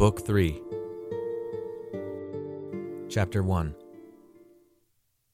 Book 0.00 0.24
3 0.24 0.62
Chapter 3.10 3.42
1 3.42 3.74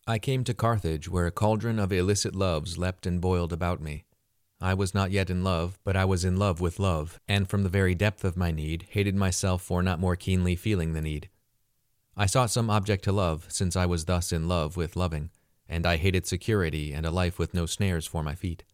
I 0.09 0.19
came 0.19 0.43
to 0.43 0.55
Carthage, 0.55 1.09
where 1.09 1.29
a 1.29 1.31
cauldron 1.31 1.79
of 1.79 1.93
illicit 1.93 2.35
loves 2.35 2.77
leapt 2.77 3.07
and 3.07 3.21
boiled 3.21 3.53
about 3.53 3.81
me. 3.81 4.07
I 4.61 4.75
was 4.75 4.93
not 4.93 5.13
yet 5.13 5.31
in 5.31 5.45
love, 5.45 5.79
but 5.85 5.95
I 5.95 6.05
was 6.05 6.25
in 6.25 6.37
love 6.37 6.61
with 6.61 6.81
love, 6.81 7.21
and 7.29 7.49
from 7.49 7.63
the 7.63 7.69
very 7.69 7.95
depth 7.95 8.25
of 8.25 8.37
my 8.37 8.51
need 8.51 8.87
hated 8.91 9.15
myself 9.15 9.63
for 9.63 9.85
not 9.85 10.01
more 10.01 10.17
keenly 10.17 10.57
feeling 10.57 10.95
the 10.95 11.01
need. 11.01 11.29
I 12.17 12.27
sought 12.27 12.51
some 12.51 12.69
object 12.69 13.05
to 13.05 13.13
love, 13.13 13.47
since 13.49 13.77
I 13.77 13.87
was 13.87 14.07
thus 14.07 14.33
in 14.33 14.49
love 14.49 14.77
with 14.77 14.97
loving, 14.97 15.31
and 15.69 15.87
I 15.87 15.97
hated 15.97 16.27
security 16.27 16.93
and 16.93 17.07
a 17.07 17.13
life 17.13 17.39
with 17.39 17.55
no 17.55 17.67
snares 17.67 18.05
for 18.05 18.25
my 18.25 18.35
feet. 18.35 18.65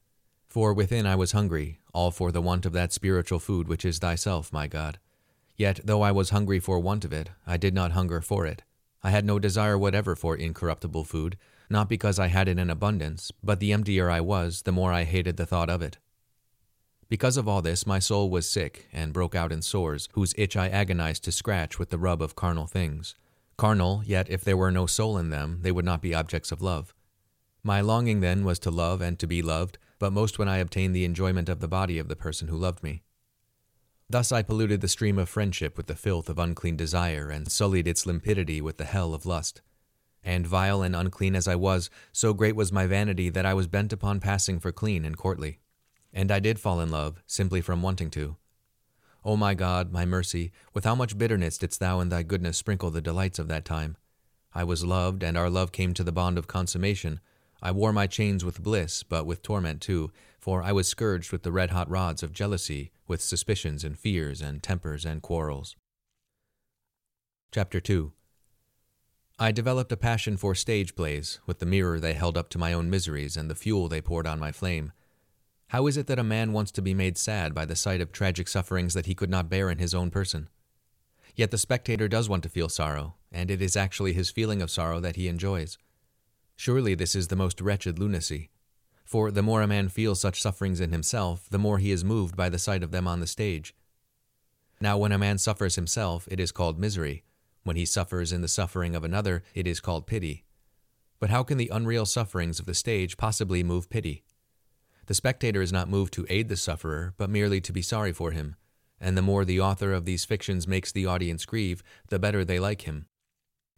For 0.49 0.73
within 0.73 1.05
I 1.05 1.17
was 1.17 1.33
hungry, 1.33 1.81
all 1.93 2.11
for 2.11 2.33
the 2.33 2.41
want 2.41 2.65
of 2.65 2.73
that 2.73 2.95
spiritual 2.95 3.39
food 3.39 3.69
which 3.69 3.85
is 3.85 3.99
thyself, 3.99 4.55
my 4.55 4.67
God. 4.67 4.99
Yet, 5.57 5.81
though 5.85 6.03
I 6.03 6.13
was 6.13 6.31
hungry 6.31 6.61
for 6.61 6.79
want 6.79 7.05
of 7.05 7.13
it, 7.13 7.31
I 7.47 7.57
did 7.57 7.75
not 7.75 7.93
hunger 7.93 8.21
for 8.21 8.47
it. 8.47 8.63
I 9.03 9.11
had 9.11 9.25
no 9.25 9.39
desire 9.39 9.77
whatever 9.77 10.15
for 10.15 10.37
incorruptible 10.37 11.05
food, 11.05 11.37
not 11.69 11.89
because 11.89 12.19
I 12.19 12.29
had 12.29 12.49
it 12.49 12.59
in 12.59 12.71
abundance, 12.71 13.33
but 13.43 13.61
the 13.61 13.73
emptier 13.73 14.11
I 14.11 14.21
was, 14.21 14.63
the 14.63 14.73
more 14.73 14.93
I 14.93 15.05
hated 15.05 15.37
the 15.37 15.47
thought 15.47 15.71
of 15.71 15.83
it. 15.83 15.99
Because 17.09 17.37
of 17.37 17.47
all 17.47 17.61
this, 17.61 17.87
my 17.87 17.99
soul 17.99 18.31
was 18.31 18.49
sick, 18.49 18.89
and 18.93 19.13
broke 19.13 19.35
out 19.35 19.53
in 19.53 19.61
sores, 19.61 20.09
whose 20.13 20.35
itch 20.39 20.57
I 20.57 20.69
agonized 20.69 21.25
to 21.25 21.33
scratch 21.33 21.79
with 21.79 21.91
the 21.91 21.99
rub 21.99 22.23
of 22.23 22.37
carnal 22.37 22.67
things. 22.67 23.17
Carnal, 23.59 24.03
yet 24.07 24.31
if 24.31 24.43
there 24.43 24.57
were 24.57 24.71
no 24.71 24.87
soul 24.87 25.19
in 25.19 25.31
them, 25.31 25.59
they 25.63 25.73
would 25.73 25.85
not 25.85 26.01
be 26.01 26.15
objects 26.15 26.53
of 26.53 26.63
love. 26.63 26.95
My 27.63 27.81
longing 27.81 28.21
then 28.21 28.45
was 28.45 28.59
to 28.61 28.71
love 28.71 29.01
and 29.01 29.19
to 29.19 29.27
be 29.27 29.43
loved, 29.43 29.79
but 29.99 30.13
most 30.13 30.39
when 30.39 30.49
I 30.49 30.57
obtained 30.57 30.97
the 30.97 31.05
enjoyment 31.05 31.49
of 31.49 31.61
the 31.61 31.69
body 31.69 31.99
of 31.99 32.09
the 32.09 32.17
person 32.17 32.49
who 32.49 32.57
loved 32.57 32.83
me. 32.83 33.03
Thus 34.13 34.31
I 34.31 34.43
polluted 34.43 34.83
the 34.83 34.89
stream 34.89 35.19
of 35.19 35.31
friendship 35.31 35.79
with 35.79 35.87
the 35.87 35.95
filth 35.95 36.29
of 36.29 36.39
unclean 36.39 36.77
desire, 36.77 37.31
and 37.31 37.51
sullied 37.51 37.89
its 37.89 38.05
limpidity 38.05 38.61
with 38.61 38.77
the 38.77 38.85
hell 38.85 39.15
of 39.15 39.25
lust. 39.25 39.63
And 40.23 40.47
vile 40.47 40.83
and 40.83 40.95
unclean 40.95 41.35
as 41.35 41.49
I 41.49 41.55
was, 41.55 41.89
so 42.13 42.35
great 42.35 42.55
was 42.55 42.71
my 42.71 42.87
vanity 42.87 43.31
that 43.31 43.47
I 43.47 43.55
was 43.55 43.69
bent 43.69 43.91
upon 43.91 44.21
passing 44.21 44.61
for 44.61 44.71
clean 44.71 45.07
and 45.07 45.17
courtly. 45.17 45.61
And 46.13 46.31
I 46.31 46.41
did 46.41 46.61
fall 46.61 46.79
in 46.79 46.91
love, 46.91 47.23
simply 47.27 47.63
from 47.63 47.81
wanting 47.81 48.11
to. 48.11 48.37
O 49.25 49.35
my 49.35 49.55
God, 49.55 49.93
my 49.93 50.05
mercy, 50.05 50.53
with 50.75 50.85
how 50.85 50.95
much 50.95 51.17
bitterness 51.17 51.57
didst 51.57 51.81
thou 51.81 52.01
in 52.01 52.11
thy 52.11 52.23
goodness 52.23 52.59
sprinkle 52.59 52.91
the 52.91 53.01
delights 53.01 53.39
of 53.39 53.49
that 53.49 53.65
time! 53.65 53.97
I 54.55 54.63
was 54.63 54.85
loved, 54.85 55.23
and 55.23 55.39
our 55.39 55.49
love 55.49 55.73
came 55.73 55.95
to 55.95 56.05
the 56.05 56.13
bond 56.13 56.37
of 56.37 56.47
consummation, 56.47 57.21
I 57.65 57.71
wore 57.71 57.93
my 57.93 58.09
chains 58.09 58.45
with 58.45 58.63
bliss, 58.63 59.05
but 59.05 59.25
with 59.25 59.41
torment 59.41 59.81
too, 59.81 60.11
for 60.43 60.61
I 60.61 60.73
was 60.73 60.89
scourged 60.89 61.31
with 61.31 61.45
the 61.45 61.53
red 61.53 61.71
hot 61.71 61.89
rods 61.89 62.25
of 62.25 62.33
jealousy, 62.33 62.91
with 63.07 63.23
suspicions 63.23 63.85
and 63.85 63.97
fears 63.97 64.41
and 64.41 64.61
tempers 64.61 65.05
and 65.05 65.23
quarrels. 65.23 65.77
Chapter 67.53 67.79
2 67.79 68.13
I 69.39 69.53
developed 69.53 69.93
a 69.93 69.97
passion 69.97 70.37
for 70.37 70.57
stage 70.57 70.97
plays, 70.97 71.39
with 71.47 71.61
the 71.61 71.67
mirror 71.67 72.01
they 72.01 72.15
held 72.15 72.37
up 72.37 72.49
to 72.51 72.59
my 72.59 72.73
own 72.73 72.91
miseries 72.91 73.37
and 73.37 73.49
the 73.49 73.55
fuel 73.55 73.87
they 73.87 74.01
poured 74.01 74.27
on 74.27 74.41
my 74.41 74.51
flame. 74.51 74.91
How 75.69 75.87
is 75.87 75.97
it 75.97 76.09
that 76.09 76.19
a 76.19 76.25
man 76.25 76.53
wants 76.53 76.73
to 76.73 76.83
be 76.83 76.93
made 76.93 77.17
sad 77.17 77.55
by 77.55 77.65
the 77.65 77.77
sight 77.77 78.01
of 78.01 78.11
tragic 78.11 78.49
sufferings 78.49 78.95
that 78.95 79.07
he 79.07 79.15
could 79.15 79.31
not 79.31 79.49
bear 79.49 79.71
in 79.71 79.79
his 79.79 79.95
own 79.95 80.11
person? 80.11 80.49
Yet 81.37 81.53
the 81.53 81.57
spectator 81.57 82.09
does 82.09 82.29
want 82.29 82.43
to 82.43 82.49
feel 82.49 82.69
sorrow, 82.69 83.15
and 83.31 83.49
it 83.49 83.63
is 83.63 83.77
actually 83.77 84.13
his 84.13 84.33
feeling 84.33 84.61
of 84.61 84.73
sorrow 84.73 84.99
that 84.99 85.15
he 85.15 85.29
enjoys. 85.29 85.79
Surely 86.57 86.97
this 86.97 87.15
is 87.15 87.29
the 87.29 87.37
most 87.37 87.61
wretched 87.61 88.01
lunacy. 88.01 88.51
For 89.13 89.31
the 89.31 89.43
more 89.43 89.61
a 89.61 89.67
man 89.67 89.91
feels 89.91 90.23
such 90.23 90.41
sufferings 90.41 90.81
in 90.81 90.91
himself, 90.91 91.47
the 91.51 91.59
more 91.59 91.77
he 91.77 91.91
is 91.91 92.03
moved 92.03 92.35
by 92.35 92.49
the 92.49 92.59
sight 92.59 92.83
of 92.83 92.93
them 92.93 93.07
on 93.07 93.21
the 93.21 93.27
stage. 93.27 93.75
Now, 94.81 94.97
when 94.97 95.13
a 95.13 95.19
man 95.19 95.37
suffers 95.37 95.75
himself, 95.75 96.27
it 96.31 96.41
is 96.41 96.51
called 96.51 96.79
misery. 96.79 97.23
When 97.63 97.77
he 97.77 97.85
suffers 97.85 98.33
in 98.33 98.41
the 98.41 98.49
suffering 98.49 98.97
of 98.97 99.05
another, 99.05 99.43
it 99.55 99.67
is 99.67 99.81
called 99.81 100.07
pity. 100.07 100.47
But 101.21 101.29
how 101.29 101.43
can 101.43 101.59
the 101.59 101.69
unreal 101.71 102.07
sufferings 102.07 102.59
of 102.59 102.65
the 102.65 102.73
stage 102.73 103.19
possibly 103.19 103.63
move 103.63 103.91
pity? 103.91 104.25
The 105.05 105.15
spectator 105.15 105.61
is 105.61 105.75
not 105.75 105.91
moved 105.91 106.15
to 106.15 106.25
aid 106.31 106.49
the 106.49 106.57
sufferer, 106.57 107.13
but 107.19 107.29
merely 107.29 107.61
to 107.61 107.73
be 107.75 107.83
sorry 107.83 108.15
for 108.15 108.31
him, 108.31 108.57
and 108.99 109.15
the 109.15 109.21
more 109.21 109.45
the 109.45 109.61
author 109.61 109.93
of 109.93 110.07
these 110.07 110.25
fictions 110.25 110.67
makes 110.67 110.91
the 110.91 111.05
audience 111.05 111.45
grieve, 111.45 111.83
the 112.09 112.19
better 112.19 112.47
they 112.47 112.59
like 112.59 112.89
him. 112.89 113.05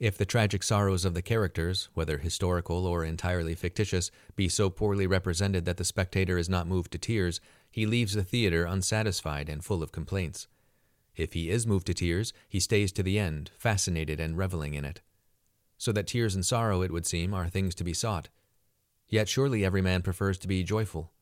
If 0.01 0.19
the 0.19 0.27
tragic 0.27 0.65
sorrows 0.65 1.05
of 1.05 1.15
the 1.15 1.23
characters, 1.23 1.89
whether 1.95 2.19
historical 2.19 2.85
or 2.87 3.05
entirely 3.05 3.55
fictitious, 3.55 4.11
be 4.35 4.49
so 4.49 4.69
poorly 4.69 5.07
represented 5.07 5.65
that 5.67 5.77
the 5.77 5.85
spectator 5.85 6.37
is 6.37 6.49
not 6.49 6.67
moved 6.67 6.91
to 6.93 6.99
tears, 6.99 7.41
he 7.71 7.87
leaves 7.87 8.15
the 8.15 8.25
theater 8.25 8.65
unsatisfied 8.65 9.49
and 9.49 9.65
full 9.65 9.83
of 9.83 9.93
complaints. 9.93 10.49
If 11.15 11.35
he 11.35 11.49
is 11.49 11.67
moved 11.67 11.87
to 11.87 11.95
tears, 11.95 12.33
he 12.49 12.59
stays 12.59 12.91
to 12.93 13.05
the 13.05 13.21
end, 13.21 13.53
fascinated 13.57 14.19
and 14.19 14.37
reveling 14.37 14.75
in 14.75 14.85
it. 14.85 15.01
So 15.79 15.93
that 15.93 16.09
tears 16.09 16.35
and 16.35 16.45
sorrow, 16.45 16.83
it 16.83 16.91
would 16.91 17.07
seem, 17.07 17.33
are 17.33 17.49
things 17.49 17.75
to 17.77 17.85
be 17.85 17.95
sought. 17.95 18.29
Yet 19.09 19.29
surely 19.29 19.65
every 19.65 19.83
man 19.83 20.03
prefers 20.03 20.39
to 20.39 20.49
be 20.49 20.65
joyful. 20.65 21.13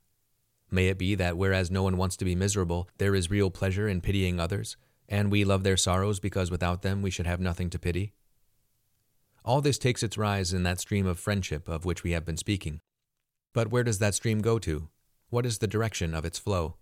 May 0.71 0.89
it 0.89 0.97
be 0.97 1.15
that 1.17 1.37
whereas 1.37 1.71
no 1.71 1.83
one 1.83 1.99
wants 1.99 2.17
to 2.17 2.25
be 2.25 2.35
miserable, 2.35 2.89
there 2.97 3.15
is 3.15 3.31
real 3.31 3.51
pleasure 3.51 3.87
in 3.87 4.01
pitying 4.01 4.41
others, 4.41 4.79
and 5.11 5.31
we 5.31 5.45
love 5.45 5.63
their 5.63 5.77
sorrows 5.77 6.21
because 6.21 6.51
without 6.51 6.81
them 6.81 7.03
we 7.03 7.11
should 7.11 7.27
have 7.27 7.41
nothing 7.41 7.69
to 7.69 7.79
pity? 7.79 8.15
All 9.45 9.61
this 9.61 9.79
takes 9.79 10.03
its 10.03 10.17
rise 10.17 10.53
in 10.53 10.63
that 10.63 10.81
stream 10.81 11.07
of 11.07 11.19
friendship 11.19 11.69
of 11.69 11.85
which 11.85 12.05
we 12.05 12.13
have 12.13 12.25
been 12.25 12.37
speaking. 12.37 12.81
But 13.53 13.71
where 13.71 13.83
does 13.83 13.99
that 13.99 14.15
stream 14.15 14.41
go 14.41 14.59
to? 14.61 14.89
What 15.31 15.45
is 15.45 15.59
the 15.59 15.67
direction 15.67 16.15
of 16.15 16.25
its 16.25 16.39
flow? 16.39 16.77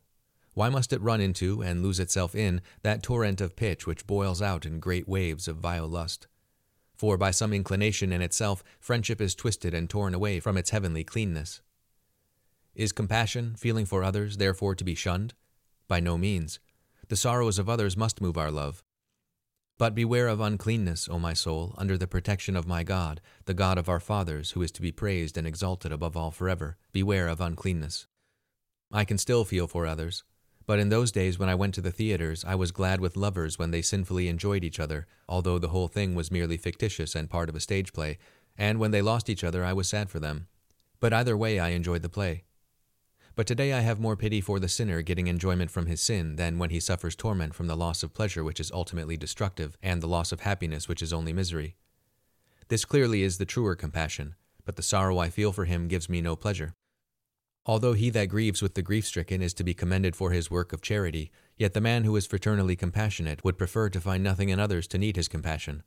Why 0.55 0.69
must 0.69 0.93
it 0.93 1.01
run 1.01 1.21
into 1.21 1.63
and 1.63 1.83
lose 1.83 2.01
itself 2.01 2.35
in 2.35 2.61
that 2.83 3.03
torrent 3.03 3.41
of 3.41 3.57
pitch 3.57 3.87
which 3.87 4.07
boils 4.07 4.43
out 4.43 4.67
in 4.67 4.81
great 4.81 5.09
waves 5.09 5.49
of 5.49 5.57
vile 5.57 5.89
lust? 5.89 6.27
For 6.95 7.17
by 7.17 7.31
some 7.31 7.55
inclination 7.55 8.13
in 8.13 8.21
itself, 8.21 8.63
friendship 8.79 9.21
is 9.23 9.35
twisted 9.35 9.73
and 9.73 9.89
torn 9.89 10.13
away 10.13 10.39
from 10.39 10.59
its 10.59 10.71
heavenly 10.71 11.03
cleanness. 11.03 11.63
Is 12.75 12.93
compassion, 12.93 13.55
feeling 13.57 13.87
for 13.87 14.05
others, 14.05 14.37
therefore 14.37 14.75
to 14.75 14.85
be 14.85 14.95
shunned? 14.95 15.33
By 15.89 16.01
no 16.01 16.19
means. 16.19 16.61
The 17.09 17.17
sorrows 17.17 17.59
of 17.59 17.69
others 17.69 17.97
must 17.97 18.21
move 18.21 18.37
our 18.37 18.51
love, 18.51 18.83
but 19.81 19.95
beware 19.95 20.29
of 20.29 20.41
uncleanness, 20.41 21.09
O 21.09 21.19
my 21.19 21.33
soul, 21.33 21.75
under 21.79 21.97
the 21.97 22.07
protection 22.07 22.55
of 22.55 22.67
my 22.67 22.83
God, 22.83 23.19
the 23.47 23.55
God 23.55 23.79
of 23.79 23.89
our 23.89 23.99
fathers, 23.99 24.51
who 24.51 24.61
is 24.61 24.71
to 24.73 24.83
be 24.83 24.93
praised 24.93 25.39
and 25.39 25.47
exalted 25.47 25.91
above 25.91 26.19
all 26.19 26.31
forever. 26.31 26.77
Beware 26.93 27.29
of 27.29 27.41
uncleanness. 27.41 28.07
I 28.93 29.07
can 29.07 29.17
still 29.17 29.43
feel 29.43 29.67
for 29.67 29.87
others, 29.87 30.23
but 30.67 30.79
in 30.79 30.91
those 30.91 31.11
days 31.11 31.39
when 31.39 31.49
I 31.49 31.55
went 31.55 31.73
to 31.77 31.81
the 31.81 31.91
theaters, 31.91 32.45
I 32.45 32.57
was 32.57 32.73
glad 32.73 33.01
with 33.01 33.17
lovers 33.17 33.59
when 33.59 33.71
they 33.71 33.81
sinfully 33.81 34.29
enjoyed 34.29 34.65
each 34.65 34.79
other, 34.79 35.07
although 35.27 35.59
the 35.59 35.69
whole 35.69 35.89
thing 35.89 36.15
was 36.15 36.31
merely 36.31 36.59
fictitious 36.59 37.15
and 37.15 37.31
part 37.31 37.49
of 37.49 37.55
a 37.55 37.61
stage 37.61 37.95
play, 37.95 38.19
and 38.59 38.79
when 38.79 38.91
they 38.91 39.01
lost 39.01 39.31
each 39.31 39.43
other, 39.43 39.65
I 39.65 39.73
was 39.73 39.89
sad 39.89 40.11
for 40.11 40.21
them. 40.21 40.49
But 41.01 41.15
either 41.15 41.39
way, 41.39 41.59
I 41.59 41.71
enjoyed 41.71 42.03
the 42.03 42.11
play. 42.11 42.45
But 43.37 43.47
today 43.47 43.73
I 43.73 43.81
have 43.81 44.01
more 44.01 44.17
pity 44.17 44.41
for 44.41 44.59
the 44.59 44.69
sinner 44.69 45.03
getting 45.03 45.27
enjoyment 45.27 45.71
from 45.71 45.87
his 45.87 46.01
sin 46.01 46.37
than 46.37 46.59
when 46.59 46.71
he 46.71 46.81
suffers 46.81 47.17
torment 47.17 47.55
from 47.55 47.69
the 47.69 47.77
loss 47.77 48.03
of 48.03 48.13
pleasure 48.13 48.45
which 48.45 48.61
is 48.61 48.73
ultimately 48.73 49.17
destructive, 49.17 49.77
and 49.83 50.03
the 50.03 50.09
loss 50.09 50.33
of 50.33 50.41
happiness 50.41 50.89
which 50.89 51.03
is 51.03 51.13
only 51.13 51.33
misery. 51.33 51.77
This 52.69 52.85
clearly 52.85 53.23
is 53.23 53.39
the 53.39 53.47
truer 53.47 53.75
compassion, 53.75 54.35
but 54.65 54.77
the 54.77 54.83
sorrow 54.83 55.19
I 55.19 55.31
feel 55.31 55.53
for 55.53 55.65
him 55.65 55.89
gives 55.89 56.09
me 56.09 56.21
no 56.21 56.37
pleasure. 56.37 56.75
Although 57.67 57.93
he 57.93 58.11
that 58.11 58.27
grieves 58.27 58.63
with 58.63 58.75
the 58.75 58.83
grief 58.83 59.07
stricken 59.07 59.43
is 59.43 59.55
to 59.55 59.65
be 59.65 59.75
commended 59.75 60.17
for 60.17 60.33
his 60.33 60.51
work 60.51 60.73
of 60.73 60.83
charity, 60.83 61.31
yet 61.57 61.75
the 61.75 61.81
man 61.81 62.05
who 62.05 62.17
is 62.17 62.27
fraternally 62.27 62.77
compassionate 62.77 63.45
would 63.45 63.59
prefer 63.59 63.89
to 63.91 64.01
find 64.01 64.25
nothing 64.25 64.49
in 64.49 64.59
others 64.59 64.87
to 64.89 64.99
need 64.99 65.17
his 65.17 65.29
compassion. 65.29 65.83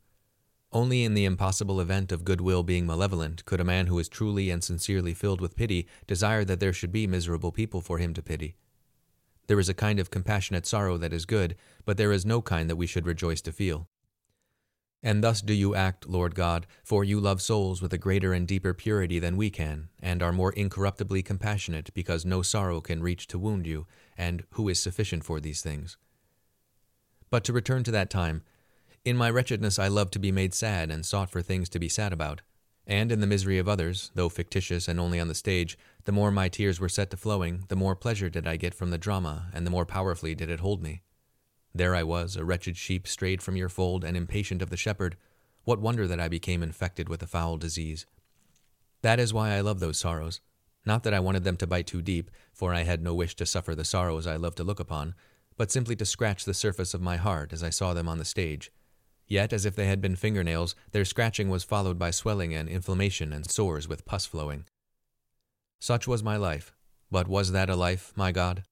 Only 0.74 1.04
in 1.04 1.14
the 1.14 1.26
impossible 1.26 1.80
event 1.80 2.12
of 2.12 2.26
goodwill 2.26 2.64
being 2.64 2.88
malevolent 2.88 3.46
could 3.46 3.60
a 3.60 3.64
man 3.64 3.86
who 3.86 4.00
is 4.00 4.10
truly 4.10 4.50
and 4.50 4.64
sincerely 4.64 5.14
filled 5.14 5.40
with 5.40 5.56
pity 5.56 5.88
desire 6.08 6.44
that 6.46 6.60
there 6.60 6.74
should 6.74 6.92
be 6.92 7.06
miserable 7.06 7.52
people 7.52 7.80
for 7.80 8.00
him 8.00 8.12
to 8.16 8.24
pity. 8.24 8.56
There 9.46 9.60
is 9.60 9.70
a 9.70 9.76
kind 9.76 10.00
of 10.00 10.10
compassionate 10.10 10.66
sorrow 10.66 10.98
that 10.98 11.14
is 11.14 11.28
good, 11.28 11.56
but 11.86 11.98
there 11.98 12.12
is 12.12 12.26
no 12.26 12.42
kind 12.42 12.72
that 12.72 12.76
we 12.76 12.88
should 12.88 13.06
rejoice 13.06 13.40
to 13.42 13.52
feel. 13.52 13.88
And 15.04 15.24
thus 15.24 15.42
do 15.42 15.54
you 15.54 15.76
act, 15.76 16.08
Lord 16.08 16.34
God, 16.34 16.66
for 16.84 17.04
you 17.04 17.20
love 17.20 17.42
souls 17.42 17.80
with 17.80 17.94
a 17.94 17.98
greater 18.00 18.34
and 18.34 18.48
deeper 18.48 18.74
purity 18.74 19.20
than 19.20 19.38
we 19.38 19.52
can, 19.52 19.90
and 20.02 20.24
are 20.24 20.32
more 20.32 20.54
incorruptibly 20.54 21.22
compassionate, 21.22 21.94
because 21.94 22.26
no 22.26 22.42
sorrow 22.42 22.82
can 22.82 23.04
reach 23.04 23.28
to 23.28 23.38
wound 23.38 23.68
you, 23.68 23.86
and 24.18 24.44
who 24.52 24.70
is 24.70 24.82
sufficient 24.82 25.24
for 25.24 25.40
these 25.40 25.62
things. 25.62 25.98
But 27.30 27.44
to 27.44 27.54
return 27.54 27.84
to 27.84 27.92
that 27.92 28.10
time, 28.10 28.44
in 29.06 29.18
my 29.18 29.30
wretchedness 29.30 29.78
I 29.78 29.90
loved 29.90 30.14
to 30.14 30.20
be 30.20 30.32
made 30.32 30.54
sad 30.54 30.90
and 30.90 31.06
sought 31.06 31.30
for 31.30 31.42
things 31.42 31.68
to 31.70 31.80
be 31.80 31.90
sad 31.90 32.14
about. 32.14 32.42
And 32.88 33.12
in 33.12 33.20
the 33.20 33.28
misery 33.28 33.58
of 33.58 33.68
others, 33.68 34.12
though 34.16 34.30
fictitious 34.30 34.88
and 34.88 35.00
only 35.00 35.20
on 35.20 35.28
the 35.28 35.36
stage, 35.36 35.78
the 36.06 36.12
more 36.12 36.32
my 36.32 36.50
tears 36.50 36.80
were 36.80 36.90
set 36.90 37.10
to 37.12 37.18
flowing, 37.18 37.66
the 37.68 37.76
more 37.76 37.96
pleasure 37.96 38.30
did 38.30 38.48
I 38.48 38.58
get 38.58 38.74
from 38.74 38.92
the 38.92 38.98
drama, 38.98 39.48
and 39.54 39.66
the 39.66 39.72
more 39.72 39.86
powerfully 39.86 40.36
did 40.36 40.50
it 40.50 40.60
hold 40.60 40.82
me. 40.82 41.02
There 41.74 41.96
I 41.96 42.04
was, 42.04 42.36
a 42.36 42.46
wretched 42.46 42.78
sheep 42.78 43.08
strayed 43.08 43.42
from 43.42 43.56
your 43.56 43.70
fold 43.70 44.04
and 44.04 44.16
impatient 44.16 44.62
of 44.62 44.70
the 44.70 44.78
shepherd. 44.78 45.18
What 45.64 45.80
wonder 45.80 46.08
that 46.08 46.20
I 46.20 46.28
became 46.28 46.62
infected 46.62 47.10
with 47.10 47.24
a 47.24 47.28
foul 47.28 47.58
disease? 47.58 48.06
That 49.02 49.20
is 49.20 49.34
why 49.34 49.52
I 49.52 49.62
love 49.62 49.80
those 49.80 49.98
sorrows. 49.98 50.40
Not 50.86 51.04
that 51.04 51.14
I 51.14 51.20
wanted 51.20 51.46
them 51.46 51.58
to 51.58 51.68
bite 51.68 51.88
too 51.88 52.02
deep, 52.02 52.30
for 52.54 52.74
I 52.74 52.84
had 52.84 53.02
no 53.02 53.14
wish 53.14 53.36
to 53.38 53.46
suffer 53.46 53.76
the 53.76 53.86
sorrows 53.86 54.28
I 54.28 54.36
love 54.36 54.56
to 54.56 54.64
look 54.64 54.80
upon, 54.80 55.16
but 55.58 55.72
simply 55.72 55.96
to 55.98 56.06
scratch 56.06 56.46
the 56.46 56.54
surface 56.54 56.94
of 56.94 57.02
my 57.02 57.16
heart 57.16 57.54
as 57.54 57.64
I 57.64 57.70
saw 57.70 57.94
them 57.94 58.10
on 58.10 58.18
the 58.18 58.26
stage. 58.26 58.72
Yet, 59.28 59.54
as 59.54 59.66
if 59.66 59.76
they 59.76 59.88
had 59.88 60.02
been 60.02 60.16
fingernails, 60.16 60.76
their 60.92 61.06
scratching 61.06 61.50
was 61.50 61.64
followed 61.64 61.98
by 61.98 62.12
swelling 62.12 62.54
and 62.54 62.68
inflammation 62.68 63.32
and 63.34 63.50
sores 63.50 63.88
with 63.88 64.06
pus 64.06 64.26
flowing. 64.26 64.66
Such 65.80 66.08
was 66.08 66.24
my 66.24 66.38
life, 66.38 66.74
but 67.12 67.28
was 67.28 67.52
that 67.52 67.70
a 67.70 67.76
life, 67.76 68.14
my 68.16 68.32
God? 68.32 68.64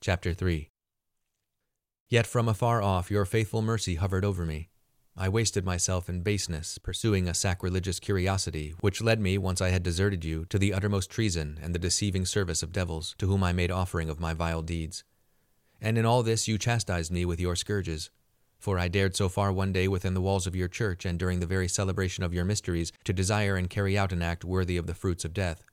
Chapter 0.00 0.32
3 0.32 0.70
Yet 2.08 2.26
from 2.26 2.48
afar 2.48 2.82
off 2.82 3.10
your 3.10 3.24
faithful 3.24 3.62
mercy 3.62 3.94
hovered 3.94 4.24
over 4.24 4.44
me. 4.44 4.70
I 5.16 5.28
wasted 5.28 5.64
myself 5.64 6.08
in 6.08 6.22
baseness, 6.22 6.78
pursuing 6.78 7.28
a 7.28 7.34
sacrilegious 7.34 8.00
curiosity, 8.00 8.74
which 8.80 9.02
led 9.02 9.20
me, 9.20 9.38
once 9.38 9.60
I 9.60 9.68
had 9.68 9.82
deserted 9.82 10.24
you, 10.24 10.44
to 10.46 10.58
the 10.58 10.72
uttermost 10.72 11.10
treason 11.10 11.58
and 11.62 11.74
the 11.74 11.78
deceiving 11.78 12.24
service 12.24 12.62
of 12.62 12.72
devils, 12.72 13.14
to 13.18 13.26
whom 13.26 13.44
I 13.44 13.52
made 13.52 13.70
offering 13.70 14.08
of 14.08 14.18
my 14.18 14.34
vile 14.34 14.62
deeds. 14.62 15.04
And 15.80 15.98
in 15.98 16.06
all 16.06 16.22
this 16.22 16.48
you 16.48 16.58
chastised 16.58 17.12
me 17.12 17.24
with 17.24 17.38
your 17.38 17.54
scourges. 17.54 18.10
For 18.60 18.78
I 18.78 18.86
dared 18.88 19.16
so 19.16 19.28
far 19.28 19.52
one 19.52 19.72
day 19.72 19.88
within 19.88 20.14
the 20.14 20.20
walls 20.20 20.46
of 20.46 20.54
your 20.54 20.68
church 20.68 21.04
and 21.04 21.18
during 21.18 21.40
the 21.40 21.46
very 21.46 21.66
celebration 21.66 22.22
of 22.22 22.32
your 22.32 22.44
mysteries 22.44 22.92
to 23.04 23.12
desire 23.12 23.56
and 23.56 23.68
carry 23.68 23.98
out 23.98 24.12
an 24.12 24.22
act 24.22 24.44
worthy 24.44 24.76
of 24.76 24.86
the 24.86 24.94
fruits 24.94 25.24
of 25.24 25.34
death. 25.34 25.64